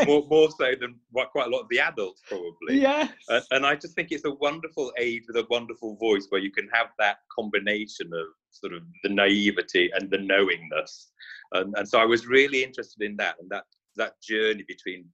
more, 0.05 0.25
more 0.29 0.49
so 0.51 0.73
than 0.79 0.95
what 1.11 1.31
quite 1.31 1.47
a 1.47 1.49
lot 1.49 1.61
of 1.61 1.69
the 1.69 1.79
adults 1.79 2.21
probably. 2.27 2.81
Yes. 2.81 3.11
And, 3.29 3.43
and, 3.51 3.65
I 3.65 3.75
just 3.75 3.95
think 3.95 4.09
it's 4.11 4.25
a 4.25 4.33
wonderful 4.35 4.91
age 4.97 5.23
with 5.27 5.37
a 5.37 5.47
wonderful 5.49 5.95
voice 5.95 6.27
where 6.29 6.41
you 6.41 6.51
can 6.51 6.69
have 6.71 6.87
that 6.99 7.17
combination 7.35 8.07
of 8.13 8.27
sort 8.51 8.73
of 8.73 8.83
the 9.03 9.09
naivety 9.09 9.89
and 9.93 10.09
the 10.09 10.19
knowingness. 10.19 11.11
And, 11.53 11.73
and 11.77 11.87
so 11.87 11.99
I 11.99 12.05
was 12.05 12.27
really 12.27 12.63
interested 12.63 13.01
in 13.03 13.15
that 13.17 13.35
and 13.39 13.49
that 13.49 13.63
that 13.95 14.21
journey 14.21 14.63
between 14.67 15.05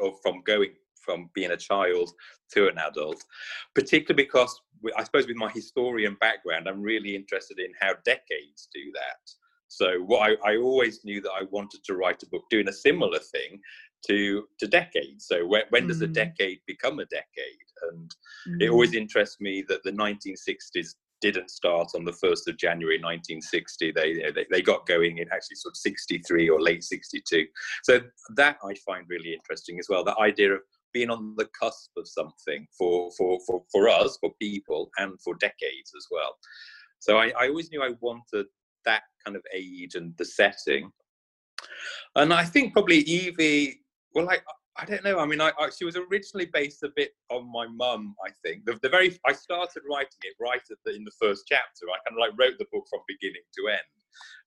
or 0.00 0.14
from 0.22 0.42
going 0.44 0.70
from 1.08 1.30
being 1.34 1.52
a 1.52 1.56
child 1.56 2.10
to 2.52 2.68
an 2.68 2.78
adult, 2.78 3.24
particularly 3.74 4.24
because 4.24 4.60
I 4.96 5.04
suppose 5.04 5.26
with 5.26 5.36
my 5.36 5.50
historian 5.50 6.16
background, 6.20 6.68
I'm 6.68 6.82
really 6.82 7.14
interested 7.14 7.58
in 7.58 7.72
how 7.80 7.94
decades 8.04 8.68
do 8.72 8.80
that. 8.94 9.30
So 9.68 10.00
what 10.00 10.30
I, 10.30 10.52
I, 10.52 10.56
always 10.56 11.04
knew 11.04 11.20
that 11.20 11.30
I 11.30 11.44
wanted 11.50 11.84
to 11.84 11.94
write 11.94 12.22
a 12.22 12.28
book 12.28 12.44
doing 12.48 12.68
a 12.68 12.72
similar 12.72 13.18
thing 13.18 13.60
to 14.06 14.44
to 14.58 14.66
decades. 14.66 15.26
So 15.26 15.46
when, 15.46 15.62
when 15.70 15.86
does 15.86 16.00
a 16.00 16.08
mm. 16.08 16.14
decade 16.14 16.60
become 16.66 16.98
a 17.00 17.04
decade? 17.06 17.68
And 17.90 18.14
mm. 18.48 18.62
it 18.62 18.70
always 18.70 18.94
interests 18.94 19.40
me 19.40 19.62
that 19.68 19.82
the 19.84 19.92
1960s 19.92 20.94
didn't 21.20 21.50
start 21.50 21.88
on 21.94 22.04
the 22.04 22.12
1st 22.12 22.48
of 22.48 22.56
January 22.56 22.96
1960. 22.96 23.92
They, 23.92 24.32
they, 24.34 24.46
they 24.50 24.62
got 24.62 24.86
going 24.86 25.18
in 25.18 25.26
actually 25.32 25.56
sort 25.56 25.72
of 25.72 25.76
63 25.78 26.48
or 26.48 26.60
late 26.60 26.84
62. 26.84 27.46
So 27.82 28.00
that 28.36 28.56
I 28.64 28.74
find 28.86 29.04
really 29.08 29.34
interesting 29.34 29.78
as 29.78 29.88
well. 29.88 30.04
The 30.04 30.18
idea 30.18 30.54
of 30.54 30.60
being 30.92 31.10
on 31.10 31.34
the 31.36 31.48
cusp 31.58 31.90
of 31.96 32.08
something 32.08 32.66
for, 32.76 33.10
for, 33.16 33.38
for, 33.46 33.62
for 33.70 33.88
us, 33.88 34.18
for 34.20 34.30
people, 34.40 34.90
and 34.98 35.20
for 35.22 35.34
decades 35.34 35.92
as 35.96 36.06
well. 36.10 36.36
So 36.98 37.18
I, 37.18 37.32
I 37.38 37.48
always 37.48 37.70
knew 37.70 37.82
I 37.82 37.94
wanted 38.00 38.46
that 38.84 39.02
kind 39.24 39.36
of 39.36 39.42
age 39.54 39.94
and 39.94 40.16
the 40.16 40.24
setting. 40.24 40.90
And 42.16 42.32
I 42.32 42.44
think 42.44 42.72
probably 42.72 42.98
Evie, 42.98 43.80
well, 44.14 44.28
I, 44.30 44.38
I 44.76 44.84
don't 44.84 45.04
know. 45.04 45.18
I 45.18 45.26
mean, 45.26 45.40
I, 45.40 45.52
I, 45.58 45.70
she 45.76 45.84
was 45.84 45.96
originally 45.96 46.46
based 46.46 46.82
a 46.84 46.90
bit 46.94 47.10
on 47.30 47.50
my 47.52 47.66
mum. 47.66 48.14
I 48.24 48.30
think 48.42 48.64
the, 48.64 48.78
the 48.82 48.88
very 48.88 49.18
I 49.26 49.32
started 49.32 49.82
writing 49.90 50.22
it 50.22 50.34
right 50.40 50.62
at 50.70 50.78
the, 50.84 50.94
in 50.94 51.04
the 51.04 51.12
first 51.20 51.44
chapter. 51.48 51.86
I 51.86 51.98
kind 52.08 52.16
of 52.16 52.20
like 52.20 52.38
wrote 52.38 52.58
the 52.58 52.66
book 52.72 52.84
from 52.88 53.00
beginning 53.08 53.42
to 53.58 53.68
end, 53.68 53.80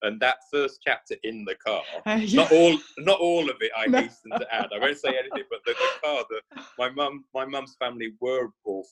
and 0.04 0.20
that 0.20 0.38
first 0.52 0.80
chapter 0.86 1.16
in 1.24 1.46
the 1.46 1.56
car 1.56 1.82
uh, 2.06 2.20
yeah. 2.22 2.42
not 2.42 2.52
all 2.52 2.78
not 3.00 3.20
all 3.20 3.50
of 3.50 3.56
it 3.60 3.72
i 3.78 3.86
no. 3.88 4.02
hasten 4.02 4.32
to 4.32 4.54
add 4.54 4.68
i 4.76 4.80
won't 4.80 4.98
say 4.98 5.10
anything 5.10 5.44
but 5.50 5.60
the, 5.66 5.74
the 5.74 6.08
car 6.08 6.24
the, 6.30 6.62
my 6.78 6.90
mum 6.90 7.24
my 7.34 7.46
mum's 7.46 7.76
family 7.80 8.14
were 8.20 8.50
all 8.66 8.86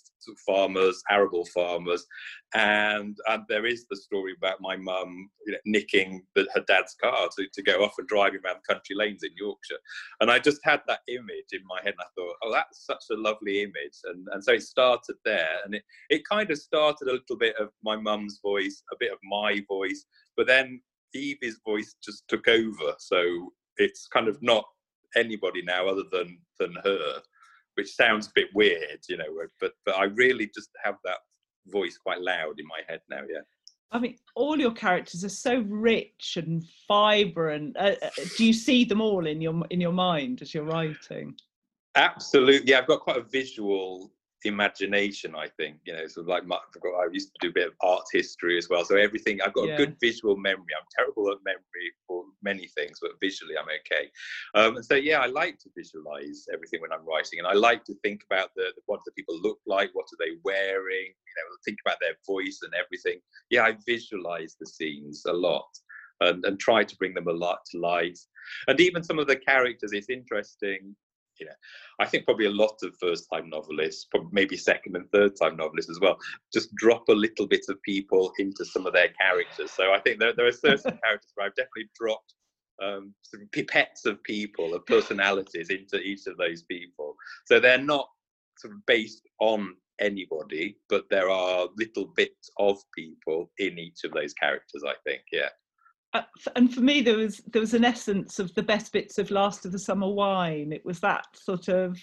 farmers 0.45 1.01
arable 1.10 1.45
farmers 1.45 2.05
and 2.53 3.17
and 3.27 3.43
there 3.47 3.65
is 3.65 3.86
the 3.89 3.95
story 3.95 4.34
about 4.38 4.58
my 4.60 4.75
mum 4.75 5.29
you 5.45 5.53
know, 5.53 5.58
nicking 5.65 6.21
the, 6.36 6.47
her 6.53 6.63
dad's 6.67 6.95
car 7.01 7.29
to, 7.36 7.47
to 7.53 7.63
go 7.63 7.84
off 7.84 7.93
and 7.97 8.08
driving 8.08 8.39
around 8.45 8.58
country 8.67 8.95
lanes 8.95 9.23
in 9.23 9.29
yorkshire 9.38 9.79
and 10.19 10.29
i 10.29 10.38
just 10.38 10.60
had 10.63 10.82
that 10.88 10.99
image 11.08 11.51
in 11.53 11.62
my 11.67 11.79
head 11.84 11.93
and 11.93 12.01
i 12.01 12.10
thought 12.15 12.36
oh 12.43 12.51
that's 12.51 12.86
such 12.86 13.03
a 13.12 13.15
lovely 13.15 13.62
image 13.62 13.97
and 14.05 14.27
and 14.32 14.43
so 14.43 14.53
it 14.53 14.63
started 14.63 15.15
there 15.25 15.58
and 15.65 15.75
it, 15.75 15.84
it 16.10 16.27
kind 16.27 16.51
of 16.51 16.58
started 16.58 17.08
a 17.08 17.13
little 17.13 17.38
bit 17.38 17.55
of 17.58 17.69
my 17.84 17.95
mum's 17.95 18.39
voice 18.43 18.84
a 18.91 18.95
bit 18.99 19.12
of 19.12 19.17
my 19.23 19.63
voice 19.67 20.05
but 20.39 20.47
then 20.47 20.80
Evie's 21.13 21.60
voice 21.65 21.97
just 22.02 22.23
took 22.30 22.47
over, 22.47 22.93
so 22.97 23.52
it's 23.75 24.08
kind 24.08 24.30
of 24.30 24.41
not 24.41 24.63
anybody 25.17 25.62
now 25.62 25.86
other 25.86 26.04
than 26.13 26.39
than 26.62 26.73
her, 26.82 27.21
which 27.75 27.93
sounds 27.93 28.28
a 28.28 28.32
bit 28.34 28.47
weird, 28.56 29.02
you 29.10 29.17
know. 29.17 29.25
But 29.60 29.73
but 29.86 29.97
I 29.97 30.06
really 30.06 30.49
just 30.56 30.69
have 30.82 30.95
that 31.04 31.17
voice 31.67 31.97
quite 31.97 32.21
loud 32.21 32.58
in 32.58 32.65
my 32.67 32.80
head 32.88 33.02
now. 33.10 33.23
Yeah. 33.30 33.41
I 33.91 33.99
mean, 33.99 34.15
all 34.34 34.58
your 34.58 34.71
characters 34.71 35.25
are 35.25 35.30
so 35.30 35.60
rich 35.67 36.38
and 36.38 36.63
vibrant. 36.88 37.75
Uh, 37.75 37.95
uh 38.02 38.10
do 38.38 38.45
you 38.45 38.54
see 38.54 38.86
them 38.86 39.02
all 39.02 39.28
in 39.28 39.41
your 39.41 39.65
in 39.71 39.82
your 39.82 39.91
mind 39.91 40.41
as 40.41 40.54
you're 40.54 40.63
writing? 40.63 41.36
Absolutely. 41.95 42.71
Yeah, 42.71 42.78
I've 42.78 42.88
got 42.88 43.02
quite 43.02 43.17
a 43.17 43.23
visual 43.23 44.13
imagination 44.45 45.36
i 45.36 45.47
think 45.58 45.78
you 45.86 45.93
know 45.93 46.08
sort 46.08 46.23
of 46.23 46.28
like 46.28 46.45
my, 46.45 46.56
i 46.56 47.08
used 47.12 47.30
to 47.30 47.39
do 47.41 47.49
a 47.49 47.54
bit 47.54 47.67
of 47.67 47.73
art 47.82 48.04
history 48.12 48.58
as 48.58 48.69
well. 48.69 48.86
So 48.86 48.95
everything 48.95 49.41
i've 49.41 49.54
got 49.54 49.67
yeah. 49.67 49.73
a 49.73 49.78
good 49.78 49.97
visual 50.02 50.38
memory. 50.38 50.73
I'm 50.78 50.88
terrible 50.95 51.32
at 51.32 51.38
memory 51.43 51.88
for 52.08 52.23
many 52.41 52.67
things 52.67 52.99
but 53.02 53.12
visually 53.21 53.56
i'm 53.58 53.65
okay. 53.65 54.10
Um, 54.56 54.78
and 54.78 54.86
so 54.86 54.95
yeah 54.95 55.19
i 55.19 55.25
like 55.25 55.60
to 55.60 55.69
visualize 55.75 56.45
everything 56.54 56.82
when 56.82 56.91
i'm 56.91 57.06
writing 57.06 57.39
and 57.39 57.47
i 57.47 57.54
like 57.54 57.84
to 57.86 57.93
think 58.04 58.21
about 58.30 58.49
the 58.56 58.71
what 58.86 58.99
do 58.99 59.04
the 59.08 59.21
people 59.21 59.39
look 59.41 59.60
like 59.67 59.89
what 59.93 60.06
are 60.06 60.19
they 60.19 60.38
wearing 60.43 61.08
you 61.08 61.36
know 61.36 61.58
think 61.65 61.80
about 61.86 61.97
their 62.02 62.15
voice 62.25 62.60
and 62.63 62.73
everything. 62.73 63.19
Yeah 63.49 63.63
i 63.63 63.75
visualize 63.86 64.56
the 64.60 64.67
scenes 64.67 65.23
a 65.28 65.34
lot 65.34 65.67
and, 66.21 66.45
and 66.45 66.60
try 66.60 66.84
to 66.84 66.95
bring 66.97 67.13
them 67.13 67.28
a 67.28 67.34
lot 67.34 67.60
to 67.71 67.80
life. 67.80 68.19
And 68.67 68.80
even 68.80 69.04
some 69.04 69.19
of 69.19 69.28
the 69.28 69.36
characters 69.36 69.91
it's 69.93 70.10
interesting 70.10 70.95
you 71.39 71.45
know, 71.45 71.54
I 71.99 72.06
think 72.06 72.25
probably 72.25 72.45
a 72.45 72.52
lot 72.52 72.78
of 72.84 72.95
first-time 72.99 73.49
novelists, 73.49 74.08
maybe 74.32 74.58
second 74.58 74.95
and 74.95 75.10
third-time 75.12 75.58
novelists 75.58 75.91
as 75.91 75.99
well, 75.99 76.17
just 76.54 76.73
drop 76.75 77.08
a 77.10 77.13
little 77.13 77.47
bit 77.47 77.65
of 77.69 77.82
people 77.84 78.32
into 78.39 78.65
some 78.65 78.86
of 78.86 78.93
their 78.93 79.10
characters. 79.19 79.71
So 79.71 79.91
I 79.93 79.99
think 79.99 80.19
there, 80.19 80.34
there 80.34 80.47
are 80.47 80.52
certain 80.52 80.97
characters 81.04 81.32
where 81.36 81.47
I've 81.47 81.56
definitely 81.56 81.89
dropped 81.95 82.34
um, 82.82 83.13
some 83.23 83.47
pipettes 83.52 84.06
of 84.06 84.23
people, 84.23 84.73
of 84.73 84.86
personalities 84.86 85.69
into 85.69 85.99
each 85.99 86.28
of 86.28 86.38
those 86.38 86.63
people. 86.63 87.15
So 87.45 87.60
they're 87.60 87.78
not 87.78 88.08
sort 88.58 88.73
of 88.73 88.86
based 88.86 89.28
on 89.39 89.75
anybody, 89.99 90.78
but 90.89 91.06
there 91.10 91.30
are 91.30 91.67
little 91.78 92.06
bits 92.15 92.49
of 92.58 92.78
people 92.95 93.52
in 93.58 93.78
each 93.78 94.04
of 94.04 94.12
those 94.12 94.34
characters. 94.34 94.84
I 94.86 94.93
think, 95.06 95.21
yeah. 95.32 95.49
Uh, 96.13 96.22
and 96.56 96.74
for 96.74 96.82
me 96.82 97.02
there 97.02 97.17
was 97.17 97.38
there 97.48 97.60
was 97.60 97.76
an 97.76 97.86
essence 97.86 98.39
of 98.39 98.54
the 98.56 98.63
best 98.63 98.91
bits 98.91 99.19
of 99.19 99.30
last 99.30 99.63
of 99.65 99.72
the 99.72 99.78
summer 99.78 100.10
wine 100.10 100.74
it 100.74 100.84
was 100.84 101.00
that 101.00 101.28
sort 101.36 101.67
of 101.67 102.00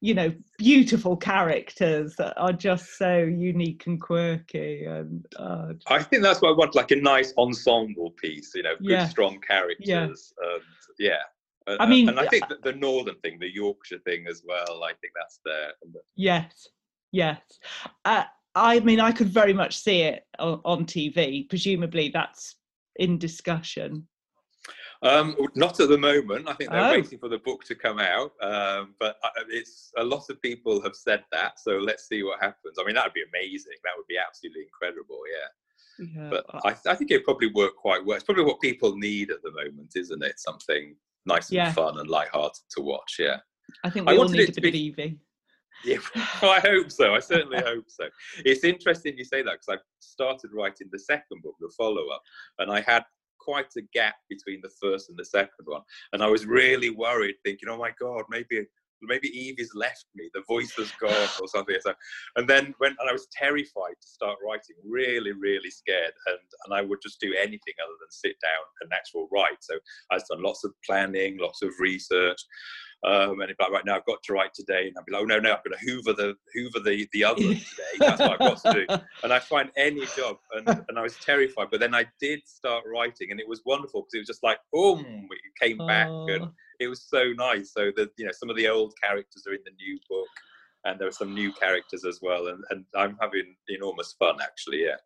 you 0.00 0.14
know 0.14 0.32
beautiful 0.56 1.16
characters 1.16 2.16
that 2.16 2.32
are 2.40 2.52
just 2.52 2.96
so 2.96 3.18
unique 3.18 3.86
and 3.86 4.00
quirky 4.00 4.86
and 4.86 5.26
uh, 5.38 5.68
i 5.88 6.02
think 6.02 6.22
that's 6.22 6.40
what 6.40 6.48
i 6.48 6.52
want 6.52 6.74
like 6.74 6.92
a 6.92 6.96
nice 6.96 7.34
ensemble 7.36 8.10
piece 8.12 8.52
you 8.54 8.62
know 8.62 8.74
good 8.78 8.90
yeah. 8.90 9.06
strong 9.06 9.38
characters 9.46 10.32
yeah, 10.38 10.46
and, 10.46 10.62
yeah. 10.98 11.18
I 11.66 11.86
mean, 11.86 12.08
and 12.08 12.18
I 12.18 12.26
think 12.26 12.44
the 12.64 12.72
northern 12.72 13.14
thing, 13.20 13.38
the 13.38 13.52
Yorkshire 13.52 14.00
thing 14.00 14.26
as 14.28 14.42
well. 14.44 14.82
I 14.82 14.94
think 15.00 15.12
that's 15.14 15.38
there. 15.44 15.70
Yes, 16.16 16.68
yes. 17.12 17.40
Uh, 18.04 18.24
I 18.54 18.80
mean, 18.80 18.98
I 19.00 19.12
could 19.12 19.28
very 19.28 19.52
much 19.52 19.76
see 19.78 20.02
it 20.02 20.26
on, 20.38 20.60
on 20.64 20.84
TV. 20.86 21.48
Presumably, 21.48 22.08
that's 22.08 22.56
in 22.96 23.18
discussion? 23.18 24.06
Um, 25.02 25.36
not 25.56 25.80
at 25.80 25.88
the 25.88 25.98
moment. 25.98 26.48
I 26.48 26.52
think 26.52 26.70
they're 26.70 26.84
oh. 26.84 26.92
waiting 26.92 27.18
for 27.18 27.28
the 27.28 27.38
book 27.38 27.64
to 27.64 27.74
come 27.74 27.98
out. 27.98 28.32
Um, 28.40 28.94
but 29.00 29.16
uh, 29.24 29.30
it's 29.48 29.90
a 29.98 30.04
lot 30.04 30.30
of 30.30 30.40
people 30.40 30.80
have 30.82 30.94
said 30.94 31.24
that. 31.32 31.58
So 31.58 31.72
let's 31.78 32.06
see 32.08 32.22
what 32.22 32.40
happens. 32.40 32.76
I 32.80 32.84
mean, 32.84 32.94
that 32.94 33.04
would 33.04 33.12
be 33.12 33.24
amazing. 33.34 33.72
That 33.82 33.92
would 33.96 34.06
be 34.06 34.16
absolutely 34.16 34.62
incredible. 34.62 35.18
Yeah. 35.98 36.06
yeah 36.06 36.30
but 36.30 36.44
I, 36.64 36.76
I, 36.90 36.94
think 36.94 37.10
it 37.10 37.24
probably 37.24 37.50
work 37.52 37.74
quite 37.76 38.04
well. 38.04 38.14
It's 38.14 38.24
probably 38.24 38.44
what 38.44 38.60
people 38.60 38.96
need 38.96 39.32
at 39.32 39.42
the 39.42 39.50
moment, 39.50 39.92
isn't 39.96 40.22
it? 40.22 40.38
Something 40.38 40.94
nice 41.26 41.48
and 41.48 41.56
yeah. 41.56 41.72
fun 41.72 41.98
and 41.98 42.08
light-hearted 42.08 42.62
to 42.76 42.82
watch. 42.82 43.16
Yeah. 43.18 43.38
I 43.82 43.90
think 43.90 44.06
we 44.06 44.14
I 44.14 44.18
all 44.18 44.28
need 44.28 44.50
a 44.50 44.52
bit 44.52 44.62
be... 44.62 44.68
of 44.68 44.74
Evie. 44.74 45.18
Yeah, 45.84 45.98
I 46.14 46.60
hope 46.60 46.90
so. 46.90 47.14
I 47.14 47.20
certainly 47.20 47.60
hope 47.60 47.86
so. 47.88 48.08
It's 48.44 48.64
interesting 48.64 49.16
you 49.16 49.24
say 49.24 49.42
that 49.42 49.52
because 49.52 49.80
I 49.80 49.82
started 50.00 50.50
writing 50.52 50.88
the 50.92 50.98
second 50.98 51.42
book, 51.42 51.54
the 51.60 51.72
follow 51.76 52.08
up, 52.08 52.22
and 52.58 52.70
I 52.70 52.80
had 52.80 53.04
quite 53.38 53.72
a 53.76 53.82
gap 53.92 54.14
between 54.28 54.60
the 54.62 54.70
first 54.80 55.08
and 55.08 55.18
the 55.18 55.24
second 55.24 55.64
one. 55.64 55.82
And 56.12 56.22
I 56.22 56.28
was 56.28 56.46
really 56.46 56.90
worried, 56.90 57.34
thinking, 57.44 57.68
oh 57.68 57.76
my 57.76 57.90
God, 58.00 58.24
maybe 58.30 58.66
maybe 59.04 59.28
Evie's 59.28 59.74
left 59.74 60.06
me, 60.14 60.30
the 60.32 60.42
voice 60.46 60.72
has 60.76 60.92
gone 60.92 61.28
or 61.40 61.48
something. 61.48 61.76
So, 61.80 61.92
and 62.36 62.48
then 62.48 62.74
when 62.78 62.94
and 63.00 63.08
I 63.08 63.12
was 63.12 63.26
terrified 63.32 63.96
to 64.00 64.08
start 64.08 64.38
writing, 64.46 64.76
really, 64.84 65.32
really 65.32 65.70
scared, 65.70 66.12
and 66.26 66.38
and 66.64 66.74
I 66.74 66.82
would 66.82 67.00
just 67.02 67.20
do 67.20 67.34
anything 67.36 67.74
other 67.82 67.96
than 68.00 68.10
sit 68.10 68.36
down 68.40 68.64
and 68.80 68.92
actual 68.92 69.28
write. 69.32 69.58
So 69.60 69.78
I've 70.10 70.26
done 70.30 70.42
lots 70.42 70.64
of 70.64 70.72
planning, 70.86 71.38
lots 71.38 71.62
of 71.62 71.70
research, 71.78 72.40
um, 73.04 73.40
and 73.40 73.50
if 73.50 73.58
like 73.58 73.72
right 73.72 73.84
now 73.84 73.96
I've 73.96 74.06
got 74.06 74.22
to 74.22 74.32
write 74.32 74.54
today, 74.54 74.86
and 74.86 74.96
I'd 74.96 75.04
be 75.04 75.12
like, 75.12 75.22
oh 75.22 75.24
no, 75.24 75.40
no, 75.40 75.52
I've 75.52 75.64
got 75.64 75.76
to 75.76 75.84
hoover 75.84 76.12
the 76.12 76.34
hoover 76.54 76.78
the 76.78 77.08
the 77.12 77.24
oven 77.24 77.42
today. 77.48 77.62
That's 77.98 78.20
what 78.20 78.32
I've 78.32 78.38
got 78.38 78.62
to 78.62 78.72
do. 78.72 78.86
And 79.24 79.32
I 79.32 79.40
find 79.40 79.70
any 79.76 80.06
job, 80.16 80.36
and, 80.54 80.68
and 80.88 80.98
I 80.98 81.02
was 81.02 81.16
terrified. 81.16 81.68
But 81.70 81.80
then 81.80 81.96
I 81.96 82.06
did 82.20 82.46
start 82.46 82.84
writing, 82.86 83.32
and 83.32 83.40
it 83.40 83.48
was 83.48 83.62
wonderful 83.66 84.02
because 84.02 84.14
it 84.14 84.18
was 84.18 84.28
just 84.28 84.44
like, 84.44 84.58
boom, 84.72 85.28
it 85.30 85.64
came 85.66 85.78
back, 85.78 86.08
and 86.08 86.48
it 86.78 86.86
was 86.86 87.02
so 87.02 87.32
nice. 87.36 87.72
So 87.72 87.90
that 87.96 88.10
you 88.16 88.24
know, 88.24 88.32
some 88.32 88.50
of 88.50 88.56
the 88.56 88.68
old 88.68 88.94
characters 89.02 89.44
are 89.48 89.54
in 89.54 89.62
the 89.64 89.72
new 89.72 89.98
book, 90.08 90.28
and 90.84 91.00
there 91.00 91.08
are 91.08 91.12
some 91.12 91.34
new 91.34 91.52
characters 91.52 92.04
as 92.04 92.20
well, 92.22 92.48
and 92.48 92.62
and 92.70 92.84
I'm 92.94 93.18
having 93.20 93.56
enormous 93.68 94.14
fun 94.16 94.36
actually. 94.40 94.84
Yeah. 94.84 94.96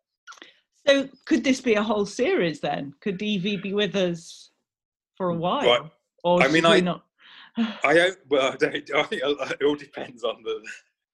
So 0.87 1.09
could 1.25 1.43
this 1.43 1.61
be 1.61 1.73
a 1.73 1.83
whole 1.83 2.05
series 2.05 2.59
then? 2.59 2.93
Could 3.01 3.21
Evie 3.23 3.57
be 3.57 3.73
with 3.73 3.95
us 3.95 4.51
for 5.15 5.29
a 5.29 5.35
while? 5.35 5.91
Or 6.23 6.43
I 6.43 6.47
mean, 6.47 6.65
I 6.65 6.79
not 6.79 7.06
I. 7.57 8.11
Well, 8.29 8.53
I, 8.53 8.55
don't, 8.55 8.75
I 8.95 9.03
think 9.03 9.21
it 9.23 9.63
all 9.63 9.75
depends 9.75 10.23
on 10.23 10.43
the 10.43 10.61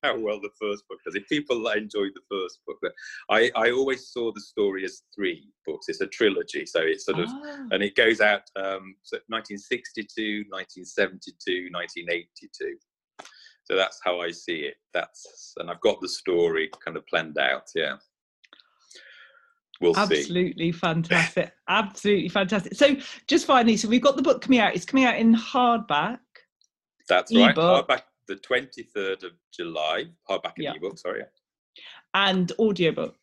how 0.04 0.20
well 0.20 0.40
the 0.40 0.50
first 0.60 0.88
book 0.88 1.00
does. 1.06 1.16
If 1.16 1.28
people 1.30 1.66
enjoyed 1.70 2.12
the 2.14 2.22
first 2.30 2.60
book, 2.68 2.78
I, 3.30 3.50
I 3.56 3.72
always 3.72 4.10
saw 4.10 4.32
the 4.34 4.42
story 4.42 4.84
as 4.86 5.04
three 5.16 5.50
books. 5.66 5.88
It's 5.88 6.02
a 6.02 6.08
trilogy, 6.08 6.66
so 6.66 6.82
it's 6.82 7.06
sort 7.06 7.20
of, 7.20 7.30
oh. 7.32 7.68
and 7.72 7.82
it 7.82 7.96
goes 7.96 8.20
out 8.20 8.42
um, 8.56 8.96
so 9.04 9.18
1962, 9.28 10.46
1972, 10.50 11.70
1982. 11.72 12.78
So 13.66 13.76
that's 13.78 14.00
how 14.04 14.20
I 14.20 14.32
see 14.32 14.62
it. 14.62 14.76
That's 14.94 15.54
and 15.58 15.72
I've 15.72 15.82
got 15.82 16.02
the 16.02 16.10
story 16.10 16.70
kind 16.84 16.98
of 16.98 17.08
planned 17.08 17.38
out. 17.38 17.70
Yeah. 17.74 17.96
We'll 19.80 19.94
see. 19.94 20.02
Absolutely 20.02 20.72
see. 20.72 20.78
fantastic. 20.80 21.54
Absolutely 21.70 22.30
fantastic. 22.30 22.76
So 22.76 22.96
just 23.28 23.46
finally, 23.46 23.78
so 23.78 23.88
we've 23.88 24.02
got 24.02 24.18
the 24.18 24.22
book 24.22 24.42
coming 24.42 24.60
out. 24.60 24.76
It's 24.76 24.86
coming 24.86 25.06
out 25.06 25.18
in 25.18 25.34
hardback. 25.34 26.20
That's 27.10 27.32
e-book. 27.32 27.58
right. 27.58 27.88
Hardback 27.88 28.02
the 28.28 28.36
23rd 28.36 29.24
of 29.24 29.32
July. 29.54 30.06
Hardback 30.30 30.54
and 30.58 30.66
yeah. 30.66 30.74
ebook, 30.76 30.98
sorry. 30.98 31.24
And 32.14 32.52
audiobook. 32.60 33.16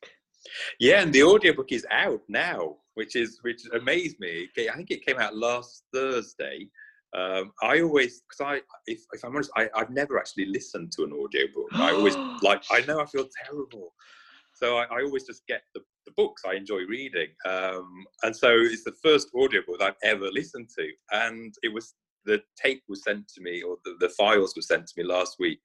Yeah, 0.79 1.03
and 1.03 1.13
the 1.13 1.23
audiobook 1.23 1.71
is 1.73 1.87
out 1.91 2.23
now, 2.29 2.77
which 2.95 3.15
is 3.15 3.39
which 3.43 3.63
amazed 3.75 4.19
me. 4.21 4.49
I 4.59 4.75
think 4.75 4.91
it 4.91 5.05
came 5.05 5.19
out 5.19 5.37
last 5.37 5.85
Thursday. 5.95 6.69
Um, 7.17 7.53
I 7.63 7.81
always, 7.81 8.23
because 8.23 8.41
I, 8.41 8.61
if, 8.87 9.01
if 9.13 9.25
I'm 9.25 9.35
honest, 9.35 9.51
I, 9.57 9.69
I've 9.75 9.91
never 9.91 10.19
actually 10.19 10.47
listened 10.47 10.93
to 10.93 11.05
an 11.05 11.13
audiobook. 11.13 11.67
I 11.73 11.93
always 11.93 12.17
like, 12.43 12.63
I 12.71 12.83
know 12.87 13.01
I 13.01 13.07
feel 13.07 13.27
terrible 13.45 13.93
So 14.55 14.79
I, 14.79 14.85
I 14.85 15.03
always 15.03 15.25
just 15.25 15.47
get 15.49 15.63
the, 15.75 15.81
the, 16.07 16.13
books 16.17 16.43
I 16.47 16.55
enjoy 16.55 16.83
reading. 16.89 17.29
Um, 17.49 18.05
and 18.23 18.35
so 18.35 18.51
it's 18.53 18.85
the 18.85 18.95
first 19.03 19.29
audiobook 19.35 19.83
I've 19.83 19.95
ever 20.05 20.29
listened 20.31 20.69
to. 20.79 20.89
And 21.13 21.53
it 21.63 21.73
was 21.73 21.95
the 22.25 22.43
tape 22.61 22.83
was 22.89 23.03
sent 23.03 23.29
to 23.29 23.41
me 23.41 23.63
or 23.63 23.77
the, 23.85 23.95
the 24.01 24.09
files 24.11 24.55
were 24.57 24.63
sent 24.63 24.87
to 24.87 24.95
me 24.97 25.05
last 25.05 25.37
week 25.39 25.61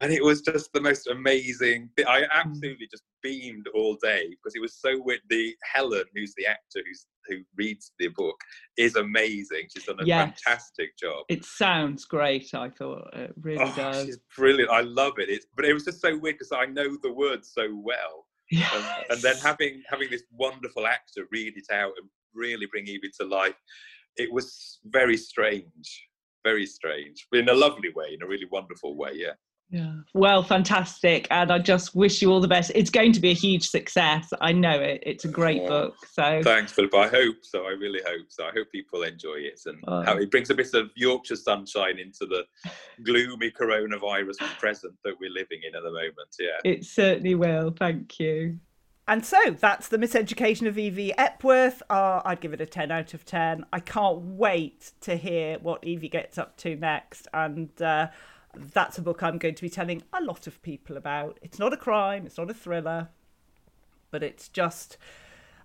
and 0.00 0.12
it 0.12 0.24
was 0.24 0.40
just 0.40 0.72
the 0.72 0.80
most 0.80 1.06
amazing 1.06 1.88
i 2.06 2.20
hmm. 2.20 2.24
absolutely 2.32 2.88
just 2.90 3.04
beamed 3.22 3.66
all 3.74 3.96
day 4.02 4.28
because 4.30 4.54
it 4.54 4.60
was 4.60 4.74
so 4.74 5.00
weird. 5.02 5.20
The 5.28 5.54
helen 5.62 6.04
who's 6.14 6.34
the 6.36 6.46
actor 6.46 6.82
who's 6.86 7.06
who 7.26 7.36
reads 7.56 7.92
the 7.98 8.08
book 8.08 8.36
is 8.76 8.96
amazing. 8.96 9.66
She's 9.74 9.84
done 9.84 10.00
a 10.00 10.04
yes. 10.04 10.40
fantastic 10.44 10.96
job. 10.96 11.26
It 11.28 11.44
sounds 11.44 12.06
great 12.06 12.54
i 12.54 12.70
thought. 12.70 13.10
It 13.12 13.34
really 13.40 13.62
oh, 13.62 13.72
does. 13.76 14.06
she's 14.06 14.18
brilliant. 14.36 14.70
I 14.70 14.80
love 14.80 15.14
it. 15.18 15.28
It's 15.28 15.46
but 15.54 15.64
it 15.64 15.74
was 15.74 15.84
just 15.84 16.00
so 16.00 16.16
weird 16.16 16.36
because 16.36 16.52
i 16.52 16.66
know 16.66 16.96
the 17.02 17.12
words 17.12 17.52
so 17.52 17.68
well. 17.82 18.26
Yes. 18.50 18.72
and, 18.74 19.12
and 19.12 19.22
then 19.22 19.36
having 19.42 19.82
having 19.88 20.10
this 20.10 20.22
wonderful 20.32 20.86
actor 20.86 21.26
read 21.30 21.54
it 21.56 21.72
out 21.72 21.92
and 22.00 22.08
really 22.34 22.66
bring 22.66 22.86
evie 22.86 23.10
to 23.20 23.26
life 23.26 23.56
it 24.18 24.32
was 24.32 24.78
very 24.86 25.16
strange 25.16 26.08
very 26.44 26.66
strange 26.66 27.26
but 27.30 27.40
in 27.40 27.48
a 27.48 27.54
lovely 27.54 27.90
way 27.94 28.14
in 28.14 28.22
a 28.22 28.26
really 28.26 28.46
wonderful 28.50 28.96
way 28.96 29.10
yeah 29.14 29.32
yeah. 29.70 29.92
Well, 30.14 30.42
fantastic. 30.42 31.26
And 31.30 31.52
I 31.52 31.58
just 31.58 31.94
wish 31.94 32.22
you 32.22 32.32
all 32.32 32.40
the 32.40 32.48
best. 32.48 32.72
It's 32.74 32.90
going 32.90 33.12
to 33.12 33.20
be 33.20 33.30
a 33.30 33.34
huge 33.34 33.68
success. 33.68 34.32
I 34.40 34.52
know 34.52 34.80
it. 34.80 35.02
It's 35.04 35.26
a 35.26 35.28
great 35.28 35.62
oh, 35.64 35.68
book. 35.68 35.94
So 36.10 36.40
thanks, 36.42 36.72
Philip. 36.72 36.94
I 36.94 37.08
hope 37.08 37.36
so. 37.42 37.66
I 37.66 37.72
really 37.72 38.00
hope 38.06 38.26
so. 38.28 38.46
I 38.46 38.50
hope 38.52 38.68
people 38.72 39.02
enjoy 39.02 39.36
it 39.36 39.60
and 39.66 39.78
oh. 39.86 40.02
how 40.02 40.16
it 40.16 40.30
brings 40.30 40.48
a 40.48 40.54
bit 40.54 40.72
of 40.72 40.90
Yorkshire 40.96 41.36
sunshine 41.36 41.98
into 41.98 42.24
the 42.24 42.44
gloomy 43.04 43.50
coronavirus 43.50 44.38
present 44.58 44.94
that 45.04 45.14
we're 45.20 45.30
living 45.30 45.60
in 45.68 45.76
at 45.76 45.82
the 45.82 45.92
moment. 45.92 46.34
Yeah. 46.38 46.58
It 46.64 46.84
certainly 46.84 47.34
will. 47.34 47.74
Thank 47.78 48.18
you. 48.18 48.58
And 49.08 49.24
so 49.24 49.38
that's 49.58 49.88
the 49.88 49.96
miseducation 49.96 50.68
of 50.68 50.76
Evie 50.76 51.16
Epworth. 51.16 51.82
Uh, 51.88 52.20
I'd 52.26 52.42
give 52.42 52.52
it 52.52 52.60
a 52.60 52.66
10 52.66 52.90
out 52.90 53.14
of 53.14 53.24
10. 53.24 53.64
I 53.72 53.80
can't 53.80 54.18
wait 54.18 54.92
to 55.00 55.16
hear 55.16 55.58
what 55.60 55.82
Evie 55.82 56.10
gets 56.10 56.36
up 56.36 56.58
to 56.58 56.76
next. 56.76 57.26
And 57.32 57.70
uh, 57.80 58.08
that's 58.54 58.98
a 58.98 59.02
book 59.02 59.22
I'm 59.22 59.38
going 59.38 59.54
to 59.54 59.62
be 59.62 59.70
telling 59.70 60.02
a 60.12 60.22
lot 60.22 60.46
of 60.46 60.60
people 60.60 60.98
about. 60.98 61.38
It's 61.40 61.58
not 61.58 61.72
a 61.72 61.76
crime, 61.78 62.26
it's 62.26 62.36
not 62.36 62.50
a 62.50 62.54
thriller, 62.54 63.08
but 64.10 64.22
it's 64.22 64.46
just 64.46 64.98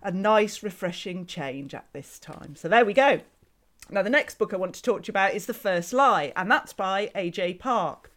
a 0.02 0.10
nice, 0.10 0.62
refreshing 0.62 1.26
change 1.26 1.74
at 1.74 1.86
this 1.92 2.18
time. 2.18 2.56
So 2.56 2.66
there 2.68 2.86
we 2.86 2.94
go. 2.94 3.20
Now, 3.90 4.00
the 4.00 4.08
next 4.08 4.38
book 4.38 4.54
I 4.54 4.56
want 4.56 4.74
to 4.76 4.82
talk 4.82 5.02
to 5.02 5.08
you 5.08 5.12
about 5.12 5.34
is 5.34 5.44
The 5.44 5.52
First 5.52 5.92
Lie, 5.92 6.32
and 6.34 6.50
that's 6.50 6.72
by 6.72 7.10
AJ 7.14 7.58
Park. 7.58 8.10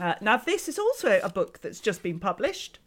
Uh, 0.00 0.14
now, 0.22 0.38
this 0.38 0.70
is 0.70 0.78
also 0.78 1.20
a 1.22 1.28
book 1.28 1.60
that's 1.60 1.80
just 1.80 2.02
been 2.02 2.18
published. 2.18 2.78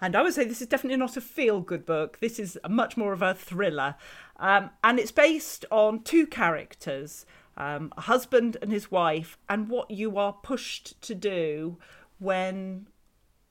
And 0.00 0.16
I 0.16 0.22
would 0.22 0.34
say 0.34 0.44
this 0.44 0.62
is 0.62 0.68
definitely 0.68 0.96
not 0.96 1.16
a 1.16 1.20
feel 1.20 1.60
good 1.60 1.84
book. 1.84 2.18
This 2.20 2.38
is 2.38 2.58
much 2.68 2.96
more 2.96 3.12
of 3.12 3.22
a 3.22 3.34
thriller. 3.34 3.96
Um, 4.38 4.70
and 4.82 4.98
it's 4.98 5.12
based 5.12 5.66
on 5.70 6.02
two 6.02 6.26
characters 6.26 7.26
um, 7.56 7.92
a 7.96 8.02
husband 8.02 8.56
and 8.62 8.72
his 8.72 8.90
wife, 8.90 9.36
and 9.48 9.68
what 9.68 9.90
you 9.90 10.16
are 10.16 10.32
pushed 10.32 11.00
to 11.02 11.14
do 11.14 11.76
when 12.18 12.86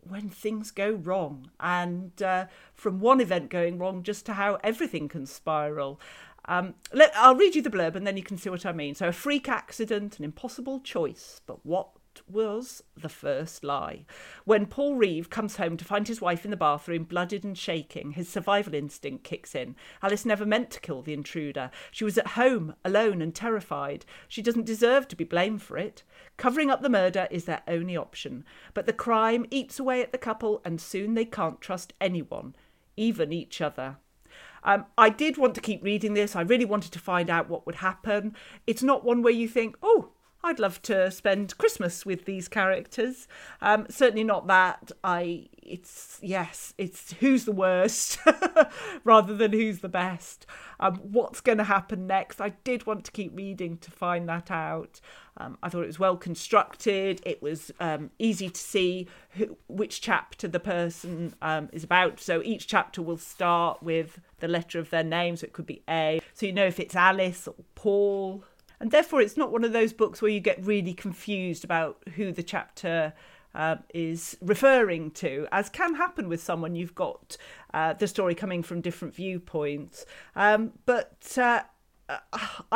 when 0.02 0.30
things 0.30 0.72
go 0.72 0.92
wrong, 0.92 1.52
and 1.60 2.22
uh, 2.24 2.46
from 2.74 3.00
one 3.00 3.22
event 3.22 3.50
going 3.50 3.78
wrong 3.78 4.02
just 4.02 4.26
to 4.26 4.34
how 4.34 4.58
everything 4.64 5.08
can 5.08 5.26
spiral. 5.26 6.00
Um, 6.46 6.74
let, 6.92 7.12
I'll 7.16 7.36
read 7.36 7.54
you 7.54 7.62
the 7.62 7.70
blurb 7.70 7.96
and 7.96 8.08
then 8.08 8.18
you 8.18 8.24
can 8.24 8.38
see 8.38 8.50
what 8.50 8.66
I 8.66 8.72
mean. 8.72 8.96
So, 8.96 9.10
a 9.10 9.12
freak 9.12 9.48
accident, 9.48 10.18
an 10.18 10.26
impossible 10.26 10.80
choice, 10.80 11.42
but 11.46 11.64
what 11.64 11.90
was 12.28 12.84
the 12.96 13.10
first 13.10 13.64
lie. 13.64 14.06
When 14.46 14.66
Paul 14.66 14.96
Reeve 14.96 15.30
comes 15.30 15.58
home 15.58 15.78
to 15.78 15.86
find 15.86 16.08
his 16.08 16.22
wife 16.22 16.46
in 16.46 16.52
the 16.52 16.58
bathroom, 16.58 17.04
blooded 17.04 17.44
and 17.44 17.58
shaking, 17.58 18.12
his 18.12 18.28
survival 18.28 18.74
instinct 18.74 19.24
kicks 19.24 19.56
in. 19.56 19.76
Alice 20.02 20.26
never 20.26 20.46
meant 20.46 20.72
to 20.72 20.80
kill 20.80 21.02
the 21.02 21.14
intruder. 21.14 21.72
She 21.92 22.04
was 22.04 22.18
at 22.18 22.28
home, 22.28 22.76
alone 22.84 23.22
and 23.22 23.34
terrified. 23.34 24.06
She 24.28 24.42
doesn't 24.42 24.66
deserve 24.66 25.08
to 25.08 25.16
be 25.16 25.24
blamed 25.24 25.62
for 25.62 25.78
it. 25.78 26.04
Covering 26.38 26.70
up 26.70 26.82
the 26.82 26.90
murder 26.90 27.28
is 27.30 27.46
their 27.46 27.62
only 27.68 27.96
option. 27.96 28.46
But 28.74 28.86
the 28.86 28.94
crime 28.94 29.46
eats 29.52 29.80
away 29.80 30.02
at 30.02 30.12
the 30.12 30.18
couple, 30.18 30.62
and 30.66 30.80
soon 30.80 31.14
they 31.14 31.26
can't 31.26 31.62
trust 31.62 31.94
anyone, 32.00 32.56
even 32.96 33.32
each 33.32 33.62
other. 33.62 33.98
Um, 34.64 34.86
I 34.98 35.10
did 35.10 35.38
want 35.38 35.56
to 35.56 35.62
keep 35.62 35.84
reading 35.84 36.14
this. 36.14 36.36
I 36.36 36.42
really 36.42 36.66
wanted 36.66 36.92
to 36.94 37.00
find 37.00 37.30
out 37.30 37.50
what 37.50 37.66
would 37.66 37.76
happen. 37.76 38.36
It's 38.68 38.84
not 38.84 39.04
one 39.04 39.22
where 39.22 39.34
you 39.34 39.48
think, 39.48 39.78
oh, 39.82 40.10
I'd 40.42 40.60
love 40.60 40.82
to 40.84 41.12
spend 41.12 41.58
Christmas 41.58 42.06
with 42.06 42.24
these 42.24 42.48
characters. 42.48 43.28
Um, 43.62 43.88
certainly 43.90 44.24
not 44.24 44.48
that. 44.48 44.92
I 45.04 45.48
it's 45.62 46.18
yes, 46.22 46.74
it's 46.78 47.14
who's 47.14 47.44
the 47.44 47.52
worst 47.52 48.18
rather 49.04 49.36
than 49.36 49.52
who's 49.52 49.80
the 49.80 49.90
best. 49.90 50.46
Um, 50.80 50.96
what's 50.98 51.42
going 51.42 51.58
to 51.58 51.66
happen 51.66 52.08
next? 52.08 52.40
I 52.40 52.50
did 52.64 52.86
want 52.86 53.04
to 53.06 53.12
keep 53.12 53.36
reading 53.36 53.78
to 53.80 53.92
find 53.92 54.30
that 54.30 54.50
out. 54.50 55.02
Um, 55.36 55.58
I 55.62 55.68
thought 55.68 55.84
it 55.84 55.88
was 55.88 56.00
well 56.00 56.16
constructed. 56.16 57.22
It 57.26 57.42
was 57.42 57.72
um, 57.82 58.12
easy 58.18 58.50
to 58.50 58.60
see 58.60 59.08
who, 59.32 59.58
which 59.68 60.00
chapter 60.00 60.48
the 60.48 60.60
person 60.60 61.36
um, 61.42 61.70
is 61.74 61.84
about. 61.84 62.22
So 62.22 62.42
each 62.44 62.66
chapter 62.66 63.02
will 63.02 63.18
start 63.18 63.84
with 63.84 64.22
the 64.40 64.48
letter 64.48 64.80
of 64.80 64.90
their 64.90 65.04
name. 65.04 65.36
So 65.36 65.46
it 65.46 65.54
could 65.54 65.66
be 65.66 65.84
A. 65.90 66.22
So 66.34 66.46
you 66.46 66.54
know 66.54 66.66
if 66.66 66.80
it's 66.80 66.96
Alice 66.96 67.48
or 67.48 67.56
Paul 67.76 68.46
and 68.80 68.92
therefore 68.92 69.22
it's 69.22 69.38
not 69.38 69.52
one 69.52 69.64
of 69.64 69.74
those 69.74 69.94
books 69.94 70.22
where 70.22 70.32
you 70.32 70.40
get 70.40 70.64
really 70.66 70.94
confused 70.94 71.64
about 71.64 71.98
who 72.16 72.32
the 72.32 72.44
chapter 72.44 73.14
uh, 73.56 73.78
is 73.94 74.38
referring 74.42 75.12
to, 75.12 75.48
as 75.52 75.70
can 75.70 75.96
happen 75.96 76.30
with 76.30 76.42
someone 76.42 76.76
you've 76.76 76.96
got 76.96 77.38
uh, 77.74 77.94
the 77.94 78.08
story 78.08 78.36
coming 78.36 78.64
from 78.64 78.82
different 78.82 79.16
viewpoints. 79.16 80.06
Um, 80.36 80.74
but 80.86 81.38
uh, 81.38 81.62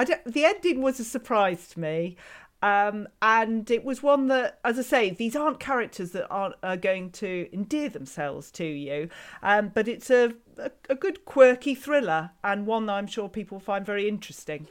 don't, 0.03 0.25
the 0.25 0.45
ending 0.45 0.81
was 0.81 0.99
a 0.99 1.03
surprise 1.03 1.67
to 1.69 1.79
me. 1.79 2.17
Um, 2.61 3.09
and 3.21 3.69
it 3.69 3.83
was 3.83 4.01
one 4.01 4.27
that, 4.27 4.59
as 4.63 4.79
I 4.79 4.83
say, 4.83 5.09
these 5.09 5.35
aren't 5.35 5.59
characters 5.59 6.11
that 6.11 6.27
aren't 6.29 6.55
are 6.63 6.77
going 6.77 7.11
to 7.11 7.49
endear 7.51 7.89
themselves 7.89 8.51
to 8.51 8.65
you, 8.65 9.09
um, 9.41 9.71
but 9.73 9.89
it's 9.89 10.09
a, 10.09 10.33
a, 10.57 10.71
a 10.89 10.95
good 10.95 11.25
quirky 11.25 11.75
thriller 11.75 12.31
and 12.41 12.65
one 12.65 12.85
that 12.85 12.93
I'm 12.93 13.07
sure 13.07 13.27
people 13.27 13.59
find 13.59 13.85
very 13.85 14.07
interesting. 14.07 14.69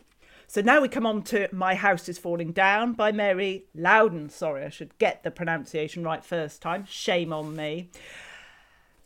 So 0.53 0.61
now 0.61 0.83
we 0.83 0.89
come 0.89 1.07
on 1.07 1.23
to 1.23 1.49
My 1.51 1.75
House 1.75 2.11
is 2.11 2.19
Falling 2.19 2.53
Down 2.53 2.93
by 2.93 3.11
Mary 3.11 3.65
Loudon. 3.75 4.29
Sorry, 4.29 4.67
I 4.67 4.69
should 4.69 4.99
get 4.99 5.23
the 5.23 5.31
pronunciation 5.31 6.03
right 6.03 6.23
first 6.23 6.61
time. 6.61 6.85
Shame 6.85 7.33
on 7.33 7.57
me. 7.57 7.89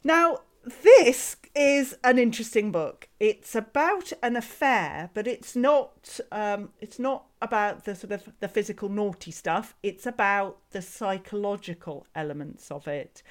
Now, 0.02 0.40
this 0.82 1.36
is 1.54 1.96
an 2.02 2.18
interesting 2.18 2.72
book. 2.72 3.06
It's 3.20 3.54
about 3.54 4.12
an 4.24 4.34
affair, 4.34 5.10
but 5.14 5.28
it's 5.28 5.54
not 5.54 6.18
um, 6.32 6.70
it's 6.80 6.98
not 6.98 7.26
about 7.40 7.84
the 7.84 7.94
sort 7.94 8.10
of 8.10 8.28
the 8.40 8.48
physical 8.48 8.88
naughty 8.88 9.30
stuff. 9.30 9.76
It's 9.84 10.04
about 10.04 10.58
the 10.72 10.82
psychological 10.82 12.08
elements 12.16 12.72
of 12.72 12.88
it. 12.88 13.22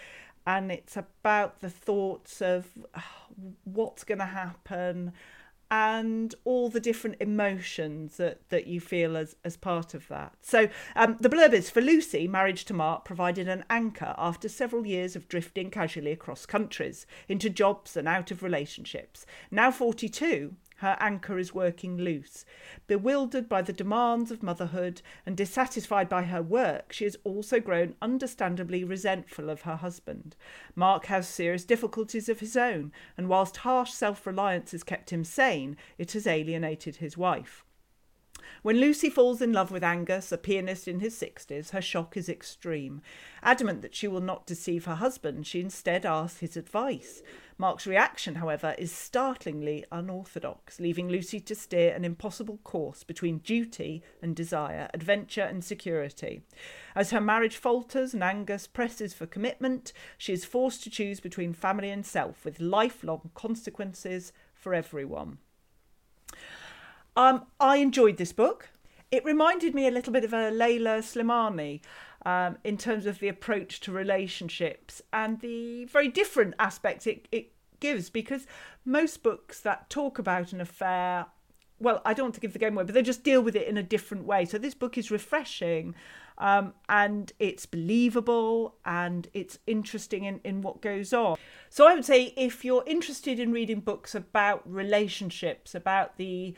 And 0.47 0.71
it's 0.71 0.95
about 0.95 1.59
the 1.59 1.69
thoughts 1.69 2.41
of 2.41 2.69
oh, 2.95 3.03
what's 3.65 4.05
going 4.05 4.19
to 4.19 4.25
happen, 4.25 5.11
and 5.71 6.35
all 6.43 6.69
the 6.69 6.79
different 6.79 7.17
emotions 7.19 8.17
that, 8.17 8.47
that 8.49 8.67
you 8.67 8.79
feel 8.79 9.17
as, 9.17 9.35
as 9.43 9.57
part 9.57 9.93
of 9.93 10.07
that. 10.07 10.33
So, 10.41 10.69
um, 10.95 11.17
the 11.19 11.29
blurb 11.29 11.53
is 11.53 11.69
for 11.69 11.81
Lucy, 11.81 12.27
marriage 12.27 12.65
to 12.65 12.73
Mark 12.73 13.03
provided 13.05 13.47
an 13.47 13.65
anchor 13.69 14.13
after 14.17 14.47
several 14.47 14.85
years 14.85 15.15
of 15.15 15.27
drifting 15.27 15.71
casually 15.71 16.11
across 16.11 16.45
countries, 16.45 17.05
into 17.27 17.49
jobs 17.49 17.97
and 17.97 18.07
out 18.07 18.31
of 18.31 18.43
relationships. 18.43 19.25
Now 19.49 19.71
42, 19.71 20.55
her 20.79 20.97
anchor 20.99 21.37
is 21.39 21.53
working 21.53 21.97
loose. 21.97 22.45
Bewildered 22.87 23.47
by 23.47 23.61
the 23.61 23.73
demands 23.73 24.31
of 24.31 24.43
motherhood 24.43 25.01
and 25.25 25.37
dissatisfied 25.37 26.09
by 26.09 26.23
her 26.23 26.41
work, 26.41 26.91
she 26.91 27.05
has 27.05 27.15
also 27.23 27.59
grown 27.59 27.95
understandably 28.01 28.83
resentful 28.83 29.49
of 29.49 29.61
her 29.61 29.77
husband. 29.77 30.35
Mark 30.75 31.05
has 31.05 31.27
serious 31.27 31.63
difficulties 31.63 32.27
of 32.27 32.39
his 32.39 32.57
own, 32.57 32.91
and 33.17 33.29
whilst 33.29 33.57
harsh 33.57 33.91
self 33.91 34.25
reliance 34.27 34.71
has 34.71 34.83
kept 34.83 35.11
him 35.11 35.23
sane, 35.23 35.77
it 35.97 36.11
has 36.11 36.27
alienated 36.27 36.97
his 36.97 37.17
wife. 37.17 37.63
When 38.61 38.79
Lucy 38.79 39.09
falls 39.09 39.41
in 39.41 39.53
love 39.53 39.71
with 39.71 39.83
Angus, 39.83 40.31
a 40.31 40.37
pianist 40.37 40.87
in 40.87 40.99
his 40.99 41.15
60s, 41.19 41.71
her 41.71 41.81
shock 41.81 42.17
is 42.17 42.29
extreme. 42.29 43.01
Adamant 43.43 43.81
that 43.81 43.95
she 43.95 44.07
will 44.07 44.21
not 44.21 44.45
deceive 44.45 44.85
her 44.85 44.95
husband, 44.95 45.45
she 45.45 45.59
instead 45.59 46.05
asks 46.05 46.39
his 46.39 46.57
advice. 46.57 47.21
Mark's 47.57 47.87
reaction, 47.87 48.35
however, 48.35 48.75
is 48.77 48.91
startlingly 48.91 49.85
unorthodox, 49.91 50.79
leaving 50.79 51.07
Lucy 51.07 51.39
to 51.39 51.55
steer 51.55 51.93
an 51.93 52.03
impossible 52.03 52.59
course 52.63 53.03
between 53.03 53.37
duty 53.37 54.03
and 54.21 54.35
desire, 54.35 54.89
adventure 54.93 55.43
and 55.43 55.63
security. 55.63 56.41
As 56.95 57.11
her 57.11 57.21
marriage 57.21 57.55
falters 57.55 58.13
and 58.13 58.23
Angus 58.23 58.67
presses 58.67 59.13
for 59.13 59.25
commitment, 59.25 59.93
she 60.17 60.33
is 60.33 60.43
forced 60.43 60.83
to 60.83 60.89
choose 60.89 61.19
between 61.19 61.53
family 61.53 61.89
and 61.89 62.05
self, 62.05 62.43
with 62.43 62.59
lifelong 62.59 63.31
consequences 63.33 64.33
for 64.53 64.73
everyone. 64.73 65.37
Um, 67.15 67.45
I 67.59 67.77
enjoyed 67.77 68.17
this 68.17 68.33
book. 68.33 68.69
It 69.11 69.23
reminded 69.23 69.73
me 69.73 69.87
a 69.87 69.91
little 69.91 70.11
bit 70.11 70.23
of 70.23 70.33
a 70.33 70.51
Leila 70.51 70.99
Slimani. 70.99 71.81
um, 72.25 72.57
in 72.63 72.77
terms 72.77 73.05
of 73.05 73.19
the 73.19 73.27
approach 73.27 73.79
to 73.81 73.91
relationships 73.91 75.01
and 75.13 75.39
the 75.41 75.85
very 75.85 76.07
different 76.07 76.55
aspects 76.57 77.05
it, 77.05 77.27
it 77.31 77.51
gives 77.79 78.09
because 78.09 78.47
most 78.83 79.21
books 79.21 79.59
that 79.61 79.89
talk 79.89 80.17
about 80.17 80.51
an 80.51 80.59
affair 80.59 81.27
well, 81.77 82.01
I 82.05 82.13
don't 82.13 82.27
want 82.27 82.35
to 82.35 82.39
give 82.39 82.53
the 82.53 82.59
game 82.59 82.73
away, 82.73 82.85
but 82.85 82.95
they 82.95 83.01
just 83.01 83.23
deal 83.23 83.41
with 83.41 83.53
it 83.53 83.67
in 83.67 83.77
a 83.77 83.83
different 83.83 84.23
way. 84.23 84.45
So 84.45 84.57
this 84.57 84.73
book 84.73 84.97
is 84.97 85.11
refreshing 85.11 85.93
um, 86.37 86.73
and 86.87 87.33
it's 87.37 87.65
believable 87.65 88.75
and 88.85 89.27
it's 89.33 89.59
interesting 89.67 90.23
in, 90.23 90.39
in 90.45 90.61
what 90.61 90.81
goes 90.81 91.11
on. 91.11 91.37
So 91.69 91.85
I 91.85 91.93
would 91.93 92.05
say 92.05 92.33
if 92.37 92.63
you're 92.63 92.83
interested 92.87 93.41
in 93.41 93.51
reading 93.51 93.81
books 93.81 94.15
about 94.15 94.61
relationships, 94.65 95.75
about 95.75 96.15
the 96.15 96.55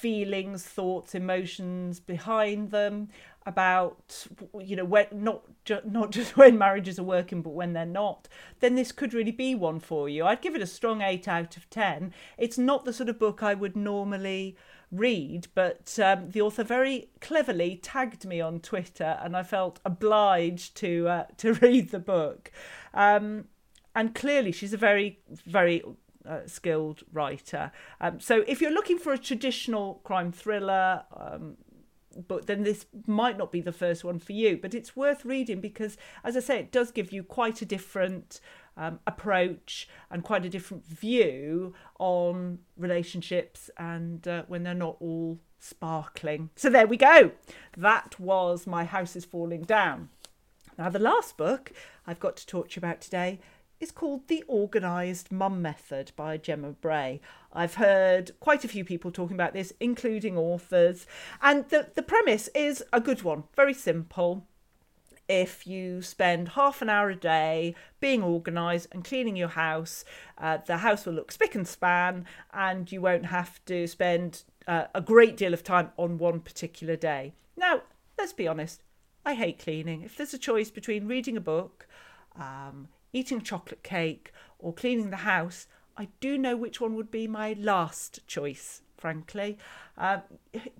feelings, 0.00 0.62
thoughts, 0.62 1.14
emotions 1.14 1.98
behind 1.98 2.70
them, 2.70 3.08
about 3.48 4.26
you 4.60 4.76
know 4.76 4.84
when 4.84 5.06
not 5.10 5.42
ju- 5.64 5.80
not 5.84 6.10
just 6.18 6.36
when 6.36 6.58
marriages 6.58 6.98
are 6.98 7.04
working 7.04 7.40
but 7.40 7.54
when 7.54 7.72
they're 7.72 7.86
not 7.86 8.28
then 8.60 8.74
this 8.74 8.92
could 8.92 9.14
really 9.14 9.32
be 9.32 9.54
one 9.54 9.80
for 9.80 10.06
you. 10.06 10.24
I'd 10.26 10.42
give 10.42 10.54
it 10.54 10.60
a 10.60 10.66
strong 10.66 11.00
8 11.00 11.26
out 11.26 11.56
of 11.56 11.68
10 11.70 12.12
it's 12.36 12.58
not 12.58 12.84
the 12.84 12.92
sort 12.92 13.08
of 13.08 13.18
book 13.18 13.42
i 13.42 13.54
would 13.54 13.74
normally 13.74 14.54
read 14.92 15.48
but 15.54 15.98
um, 15.98 16.30
the 16.30 16.42
author 16.42 16.62
very 16.62 17.08
cleverly 17.22 17.76
tagged 17.82 18.26
me 18.26 18.38
on 18.38 18.60
twitter 18.60 19.18
and 19.22 19.34
i 19.34 19.42
felt 19.42 19.80
obliged 19.84 20.76
to 20.76 21.08
uh, 21.08 21.24
to 21.38 21.54
read 21.54 21.90
the 21.90 21.98
book. 21.98 22.52
Um, 22.92 23.46
and 23.94 24.14
clearly 24.14 24.52
she's 24.52 24.74
a 24.74 24.76
very 24.76 25.20
very 25.28 25.82
skilled 26.46 27.02
writer. 27.12 27.72
Um, 28.00 28.20
so 28.20 28.44
if 28.46 28.60
you're 28.60 28.70
looking 28.72 28.98
for 28.98 29.12
a 29.12 29.18
traditional 29.18 30.00
crime 30.04 30.32
thriller, 30.32 31.04
um, 31.16 31.56
but 32.26 32.46
then 32.46 32.62
this 32.62 32.86
might 33.06 33.38
not 33.38 33.52
be 33.52 33.60
the 33.60 33.72
first 33.72 34.04
one 34.04 34.18
for 34.18 34.32
you. 34.32 34.58
But 34.60 34.74
it's 34.74 34.96
worth 34.96 35.24
reading 35.24 35.60
because, 35.60 35.96
as 36.24 36.36
I 36.36 36.40
say, 36.40 36.58
it 36.58 36.72
does 36.72 36.90
give 36.90 37.12
you 37.12 37.22
quite 37.22 37.62
a 37.62 37.66
different 37.66 38.40
um, 38.76 39.00
approach 39.06 39.88
and 40.10 40.24
quite 40.24 40.44
a 40.44 40.48
different 40.48 40.86
view 40.86 41.74
on 41.98 42.60
relationships 42.76 43.70
and 43.76 44.26
uh, 44.26 44.44
when 44.48 44.62
they're 44.62 44.74
not 44.74 44.96
all 45.00 45.38
sparkling. 45.58 46.50
So 46.56 46.70
there 46.70 46.86
we 46.86 46.96
go. 46.96 47.32
That 47.76 48.18
was 48.18 48.66
My 48.66 48.84
House 48.84 49.16
is 49.16 49.24
Falling 49.24 49.62
Down. 49.62 50.08
Now, 50.78 50.88
the 50.88 51.00
last 51.00 51.36
book 51.36 51.72
I've 52.06 52.20
got 52.20 52.36
to 52.36 52.46
talk 52.46 52.70
to 52.70 52.76
you 52.76 52.80
about 52.80 53.00
today 53.00 53.40
is 53.80 53.90
called 53.90 54.26
The 54.26 54.44
Organised 54.48 55.30
Mum 55.30 55.62
Method 55.62 56.12
by 56.16 56.36
Gemma 56.36 56.70
Bray. 56.70 57.20
I've 57.52 57.74
heard 57.74 58.32
quite 58.40 58.64
a 58.64 58.68
few 58.68 58.84
people 58.84 59.10
talking 59.10 59.36
about 59.36 59.52
this, 59.52 59.72
including 59.78 60.36
authors, 60.36 61.06
and 61.40 61.68
the, 61.68 61.88
the 61.94 62.02
premise 62.02 62.48
is 62.48 62.82
a 62.92 63.00
good 63.00 63.22
one, 63.22 63.44
very 63.54 63.74
simple. 63.74 64.46
If 65.28 65.66
you 65.66 66.00
spend 66.02 66.50
half 66.50 66.80
an 66.80 66.88
hour 66.88 67.10
a 67.10 67.16
day 67.16 67.74
being 68.00 68.22
organised 68.22 68.88
and 68.92 69.04
cleaning 69.04 69.36
your 69.36 69.48
house, 69.48 70.04
uh, 70.38 70.58
the 70.66 70.78
house 70.78 71.04
will 71.04 71.12
look 71.12 71.30
spick 71.30 71.54
and 71.54 71.68
span, 71.68 72.24
and 72.52 72.90
you 72.90 73.00
won't 73.00 73.26
have 73.26 73.64
to 73.66 73.86
spend 73.86 74.42
uh, 74.66 74.86
a 74.94 75.00
great 75.00 75.36
deal 75.36 75.54
of 75.54 75.62
time 75.62 75.90
on 75.96 76.18
one 76.18 76.40
particular 76.40 76.96
day. 76.96 77.34
Now, 77.56 77.82
let's 78.18 78.32
be 78.32 78.48
honest, 78.48 78.82
I 79.24 79.34
hate 79.34 79.58
cleaning. 79.58 80.02
If 80.02 80.16
there's 80.16 80.34
a 80.34 80.38
choice 80.38 80.70
between 80.70 81.06
reading 81.06 81.36
a 81.36 81.42
book, 81.42 81.86
um, 82.34 82.88
eating 83.12 83.40
chocolate 83.40 83.82
cake, 83.82 84.32
or 84.58 84.72
cleaning 84.72 85.10
the 85.10 85.18
house, 85.18 85.66
I 85.96 86.08
do 86.20 86.38
know 86.38 86.56
which 86.56 86.80
one 86.80 86.94
would 86.94 87.10
be 87.10 87.26
my 87.26 87.54
last 87.58 88.26
choice, 88.26 88.82
frankly. 88.96 89.58
Um, 89.96 90.22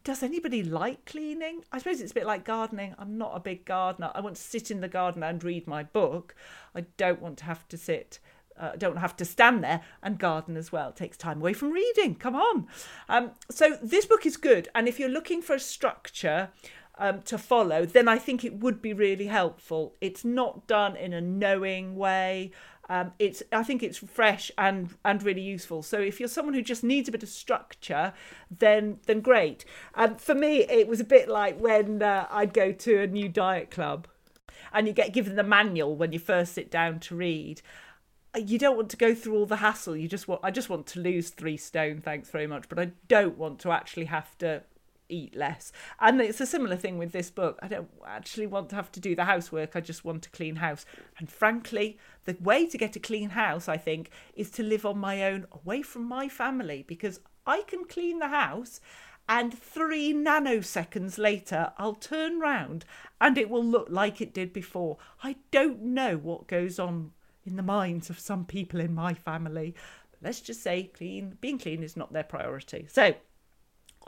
does 0.04 0.22
anybody 0.22 0.62
like 0.62 1.04
cleaning? 1.06 1.64
I 1.72 1.78
suppose 1.78 2.00
it's 2.00 2.12
a 2.12 2.14
bit 2.14 2.26
like 2.26 2.44
gardening. 2.44 2.94
I'm 2.98 3.18
not 3.18 3.36
a 3.36 3.40
big 3.40 3.64
gardener. 3.64 4.12
I 4.14 4.20
want 4.20 4.36
to 4.36 4.42
sit 4.42 4.70
in 4.70 4.80
the 4.80 4.88
garden 4.88 5.22
and 5.22 5.42
read 5.42 5.66
my 5.66 5.82
book. 5.82 6.34
I 6.74 6.82
don't 6.96 7.20
want 7.20 7.38
to 7.38 7.44
have 7.44 7.66
to 7.68 7.76
sit. 7.76 8.20
Uh, 8.58 8.72
don't 8.76 8.96
have 8.96 9.16
to 9.16 9.24
stand 9.24 9.62
there 9.62 9.82
and 10.02 10.18
garden 10.18 10.56
as 10.56 10.72
well. 10.72 10.88
It 10.88 10.96
takes 10.96 11.16
time 11.16 11.38
away 11.38 11.52
from 11.52 11.70
reading. 11.70 12.16
Come 12.16 12.34
on. 12.34 12.66
Um, 13.08 13.32
so 13.50 13.76
this 13.80 14.06
book 14.06 14.26
is 14.26 14.36
good, 14.36 14.68
and 14.74 14.88
if 14.88 14.98
you're 14.98 15.08
looking 15.08 15.42
for 15.42 15.54
a 15.54 15.60
structure, 15.60 16.50
um, 16.98 17.22
to 17.22 17.38
follow, 17.38 17.86
then 17.86 18.08
I 18.08 18.18
think 18.18 18.44
it 18.44 18.54
would 18.54 18.82
be 18.82 18.92
really 18.92 19.26
helpful. 19.26 19.94
It's 20.00 20.24
not 20.24 20.66
done 20.66 20.96
in 20.96 21.12
a 21.12 21.20
knowing 21.20 21.96
way. 21.96 22.50
Um, 22.90 23.12
it's 23.18 23.42
I 23.52 23.62
think 23.62 23.82
it's 23.82 23.98
fresh 23.98 24.50
and 24.56 24.94
and 25.04 25.22
really 25.22 25.42
useful. 25.42 25.82
So 25.82 26.00
if 26.00 26.18
you're 26.18 26.28
someone 26.28 26.54
who 26.54 26.62
just 26.62 26.82
needs 26.82 27.08
a 27.08 27.12
bit 27.12 27.22
of 27.22 27.28
structure, 27.28 28.14
then 28.50 28.98
then 29.06 29.20
great. 29.20 29.64
Um, 29.94 30.16
for 30.16 30.34
me, 30.34 30.64
it 30.64 30.88
was 30.88 30.98
a 30.98 31.04
bit 31.04 31.28
like 31.28 31.60
when 31.60 32.02
uh, 32.02 32.26
I'd 32.30 32.54
go 32.54 32.72
to 32.72 33.00
a 33.00 33.06
new 33.06 33.28
diet 33.28 33.70
club, 33.70 34.08
and 34.72 34.86
you 34.86 34.94
get 34.94 35.12
given 35.12 35.36
the 35.36 35.42
manual 35.42 35.96
when 35.96 36.12
you 36.12 36.18
first 36.18 36.54
sit 36.54 36.70
down 36.70 36.98
to 37.00 37.14
read. 37.14 37.60
You 38.36 38.58
don't 38.58 38.76
want 38.76 38.90
to 38.90 38.96
go 38.96 39.14
through 39.14 39.36
all 39.36 39.46
the 39.46 39.56
hassle. 39.56 39.96
You 39.96 40.08
just 40.08 40.26
want 40.26 40.40
I 40.42 40.50
just 40.50 40.70
want 40.70 40.86
to 40.88 41.00
lose 41.00 41.28
three 41.28 41.58
stone, 41.58 42.00
thanks 42.00 42.30
very 42.30 42.46
much. 42.46 42.70
But 42.70 42.78
I 42.78 42.92
don't 43.06 43.36
want 43.36 43.58
to 43.60 43.70
actually 43.70 44.06
have 44.06 44.36
to 44.38 44.62
eat 45.08 45.34
less. 45.36 45.72
And 46.00 46.20
it's 46.20 46.40
a 46.40 46.46
similar 46.46 46.76
thing 46.76 46.98
with 46.98 47.12
this 47.12 47.30
book. 47.30 47.58
I 47.62 47.68
don't 47.68 47.90
actually 48.06 48.46
want 48.46 48.70
to 48.70 48.76
have 48.76 48.92
to 48.92 49.00
do 49.00 49.14
the 49.14 49.24
housework, 49.24 49.74
I 49.74 49.80
just 49.80 50.04
want 50.04 50.26
a 50.26 50.30
clean 50.30 50.56
house. 50.56 50.84
And 51.18 51.30
frankly, 51.30 51.98
the 52.24 52.36
way 52.40 52.66
to 52.66 52.78
get 52.78 52.96
a 52.96 53.00
clean 53.00 53.30
house, 53.30 53.68
I 53.68 53.76
think, 53.76 54.10
is 54.34 54.50
to 54.52 54.62
live 54.62 54.84
on 54.84 54.98
my 54.98 55.24
own 55.24 55.46
away 55.52 55.82
from 55.82 56.04
my 56.04 56.28
family 56.28 56.84
because 56.86 57.20
I 57.46 57.62
can 57.62 57.84
clean 57.84 58.18
the 58.18 58.28
house 58.28 58.80
and 59.28 59.56
three 59.56 60.14
nanoseconds 60.14 61.18
later 61.18 61.72
I'll 61.76 61.94
turn 61.94 62.40
round 62.40 62.84
and 63.20 63.36
it 63.36 63.50
will 63.50 63.64
look 63.64 63.88
like 63.90 64.20
it 64.20 64.32
did 64.32 64.52
before. 64.52 64.96
I 65.22 65.36
don't 65.50 65.82
know 65.82 66.16
what 66.16 66.46
goes 66.46 66.78
on 66.78 67.12
in 67.44 67.56
the 67.56 67.62
minds 67.62 68.10
of 68.10 68.18
some 68.18 68.44
people 68.44 68.80
in 68.80 68.94
my 68.94 69.14
family. 69.14 69.74
let's 70.22 70.40
just 70.40 70.62
say 70.62 70.84
clean 70.84 71.36
being 71.40 71.58
clean 71.58 71.82
is 71.82 71.96
not 71.96 72.12
their 72.12 72.24
priority. 72.24 72.86
So 72.90 73.14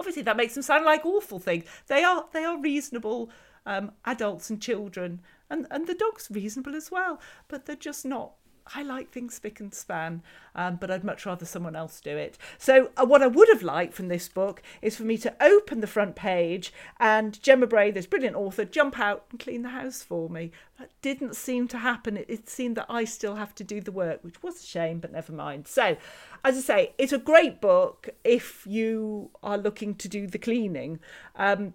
obviously 0.00 0.22
that 0.22 0.36
makes 0.36 0.54
them 0.54 0.62
sound 0.62 0.86
like 0.86 1.04
awful 1.04 1.38
things. 1.38 1.64
They 1.86 2.02
are 2.02 2.24
they 2.32 2.42
are 2.42 2.58
reasonable 2.58 3.30
um, 3.66 3.92
adults 4.06 4.48
and 4.50 4.60
children, 4.60 5.20
and 5.50 5.66
and 5.70 5.86
the 5.86 5.94
dog's 5.94 6.28
reasonable 6.30 6.74
as 6.74 6.90
well, 6.90 7.20
but 7.48 7.66
they're 7.66 7.76
just 7.76 8.04
not. 8.06 8.32
I 8.74 8.82
like 8.82 9.10
things 9.10 9.34
spick 9.34 9.60
and 9.60 9.74
span, 9.74 10.22
um, 10.54 10.76
but 10.76 10.90
I'd 10.90 11.04
much 11.04 11.26
rather 11.26 11.44
someone 11.44 11.74
else 11.74 12.00
do 12.00 12.16
it. 12.16 12.38
So, 12.58 12.90
uh, 12.96 13.04
what 13.04 13.22
I 13.22 13.26
would 13.26 13.48
have 13.48 13.62
liked 13.62 13.94
from 13.94 14.08
this 14.08 14.28
book 14.28 14.62
is 14.80 14.96
for 14.96 15.02
me 15.02 15.18
to 15.18 15.34
open 15.42 15.80
the 15.80 15.86
front 15.86 16.14
page 16.14 16.72
and 16.98 17.40
Gemma 17.42 17.66
Bray, 17.66 17.90
this 17.90 18.06
brilliant 18.06 18.36
author, 18.36 18.64
jump 18.64 18.98
out 18.98 19.26
and 19.30 19.40
clean 19.40 19.62
the 19.62 19.70
house 19.70 20.02
for 20.02 20.28
me. 20.28 20.52
That 20.78 20.90
didn't 21.02 21.36
seem 21.36 21.68
to 21.68 21.78
happen. 21.78 22.16
It, 22.16 22.26
it 22.28 22.48
seemed 22.48 22.76
that 22.76 22.86
I 22.88 23.04
still 23.04 23.36
have 23.36 23.54
to 23.56 23.64
do 23.64 23.80
the 23.80 23.92
work, 23.92 24.22
which 24.22 24.42
was 24.42 24.62
a 24.62 24.66
shame, 24.66 25.00
but 25.00 25.12
never 25.12 25.32
mind. 25.32 25.66
So, 25.66 25.96
as 26.44 26.56
I 26.56 26.60
say, 26.60 26.94
it's 26.96 27.12
a 27.12 27.18
great 27.18 27.60
book 27.60 28.10
if 28.24 28.66
you 28.66 29.30
are 29.42 29.58
looking 29.58 29.94
to 29.96 30.08
do 30.08 30.26
the 30.26 30.38
cleaning. 30.38 31.00
Um, 31.36 31.74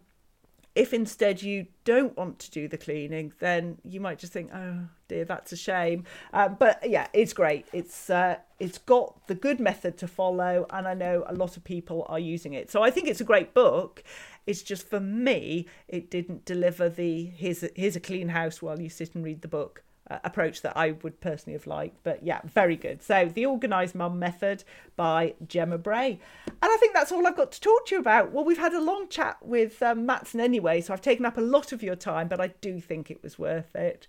if 0.76 0.94
instead 0.94 1.42
you 1.42 1.68
don't 1.86 2.16
want 2.18 2.38
to 2.40 2.52
do 2.52 2.68
the 2.68 2.78
cleaning, 2.78 3.32
then 3.40 3.78
you 3.84 4.02
might 4.02 4.20
just 4.20 4.34
think, 4.34 4.52
"Oh 4.54 4.88
dear, 5.08 5.24
that's 5.24 5.52
a 5.54 5.58
shame." 5.58 6.04
Um, 6.34 6.58
but 6.60 6.88
yeah, 6.88 7.08
it's 7.14 7.34
great. 7.34 7.66
It's 7.72 8.10
uh, 8.10 8.38
it's 8.60 8.78
got 8.78 9.28
the 9.28 9.36
good 9.36 9.60
method 9.60 9.98
to 10.00 10.08
follow, 10.08 10.66
and 10.70 10.88
I 10.88 10.94
know 10.94 11.24
a 11.28 11.34
lot 11.34 11.56
of 11.56 11.64
people 11.64 12.06
are 12.10 12.20
using 12.20 12.54
it. 12.54 12.70
So 12.70 12.84
I 12.84 12.92
think 12.92 13.08
it's 13.08 13.22
a 13.22 13.26
great 13.26 13.54
book. 13.54 14.04
It's 14.46 14.62
just 14.62 14.88
for 14.88 15.00
me, 15.00 15.68
it 15.88 16.12
didn't 16.12 16.46
deliver 16.46 16.90
the 16.90 17.26
here's 17.26 17.64
a, 17.64 17.70
here's 17.76 17.96
a 17.96 18.02
clean 18.02 18.30
house 18.30 18.62
while 18.62 18.80
you 18.80 18.90
sit 18.90 19.16
and 19.16 19.24
read 19.24 19.42
the 19.42 19.48
book 19.48 19.84
uh, 20.10 20.20
approach 20.24 20.62
that 20.62 20.78
I 20.78 20.92
would 20.92 21.20
personally 21.20 21.58
have 21.58 21.68
liked. 21.68 21.98
But 22.04 22.24
yeah, 22.24 22.42
very 22.46 22.76
good. 22.76 23.02
So, 23.02 23.30
The 23.34 23.46
Organised 23.46 23.96
Mum 23.96 24.20
Method 24.20 24.64
by 24.96 25.34
Gemma 25.48 25.78
Bray. 25.78 26.20
And 26.48 26.58
I 26.72 26.78
think 26.78 26.94
that's 26.94 27.12
all 27.12 27.26
I've 27.26 27.36
got 27.36 27.52
to 27.54 27.62
talk 27.62 27.88
to 27.88 27.96
you 27.96 28.02
about. 28.02 28.32
Well, 28.32 28.46
we've 28.46 28.58
had 28.58 28.74
a 28.74 28.82
long 28.82 29.08
chat 29.10 29.38
with 29.42 29.82
um, 29.82 30.06
Matson 30.06 30.40
anyway, 30.40 30.82
so 30.82 30.94
I've 30.94 31.02
taken 31.02 31.26
up 31.26 31.38
a 31.38 31.42
lot 31.42 31.72
of 31.72 31.84
your 31.84 31.96
time, 31.96 32.28
but 32.28 32.40
I 32.40 32.48
do 32.62 32.80
think 32.80 33.10
it 33.10 33.22
was 33.24 33.40
worth 33.40 33.76
it. 33.76 34.08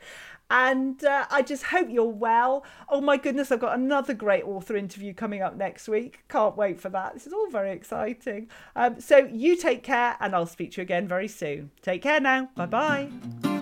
And 0.49 1.03
uh, 1.05 1.27
I 1.31 1.43
just 1.43 1.65
hope 1.65 1.89
you're 1.91 2.05
well. 2.05 2.65
Oh 2.89 3.01
my 3.01 3.17
goodness, 3.17 3.51
I've 3.51 3.61
got 3.61 3.77
another 3.77 4.15
great 4.15 4.45
author 4.45 4.77
interview 4.77 5.13
coming 5.13 5.43
up 5.43 5.57
next 5.57 5.89
week. 5.89 6.21
Can't 6.29 6.57
wait 6.57 6.81
for 6.81 6.89
that. 6.91 7.15
This 7.15 7.27
is 7.27 7.33
all 7.33 7.51
very 7.51 7.73
exciting. 7.73 8.49
Um, 8.77 9.01
so 9.01 9.19
you 9.33 9.57
take 9.57 9.83
care, 9.83 10.17
and 10.21 10.35
I'll 10.35 10.47
speak 10.47 10.73
to 10.73 10.77
you 10.77 10.83
again 10.83 11.09
very 11.09 11.29
soon. 11.29 11.71
Take 11.83 12.03
care 12.03 12.21
now. 12.21 12.51
Bye 12.55 12.67
bye. 12.67 13.56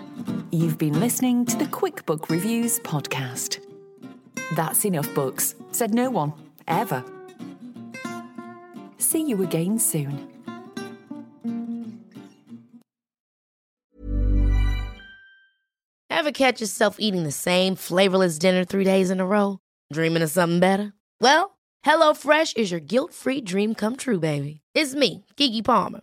You've 0.55 0.79
been 0.79 1.01
listening 1.01 1.47
to 1.47 1.57
the 1.57 1.67
Quick 1.67 2.07
Book 2.07 2.31
Reviews 2.31 2.79
podcast. 2.79 3.59
That's 4.55 4.85
enough 4.85 5.13
books, 5.13 5.57
said 5.73 5.93
no 5.93 6.11
one, 6.11 6.33
ever. 6.69 7.03
See 8.99 9.23
you 9.23 9.43
again 9.43 9.81
soon. 9.81 10.29
Ever 16.09 16.31
catch 16.31 16.61
yourself 16.61 16.99
eating 17.01 17.25
the 17.25 17.33
same 17.33 17.75
flavorless 17.75 18.39
dinner 18.39 18.65
three 18.65 18.85
days 18.85 19.11
in 19.11 19.19
a 19.19 19.27
row? 19.27 19.59
Dreaming 19.93 20.23
of 20.23 20.31
something 20.31 20.61
better? 20.61 20.93
Well, 21.21 21.59
HelloFresh 21.85 22.57
is 22.57 22.71
your 22.71 22.79
guilt 22.79 23.13
free 23.13 23.41
dream 23.41 23.75
come 23.75 23.97
true, 23.97 24.21
baby. 24.21 24.61
It's 24.73 24.95
me, 24.95 25.25
Keke 25.37 25.65
Palmer. 25.65 26.03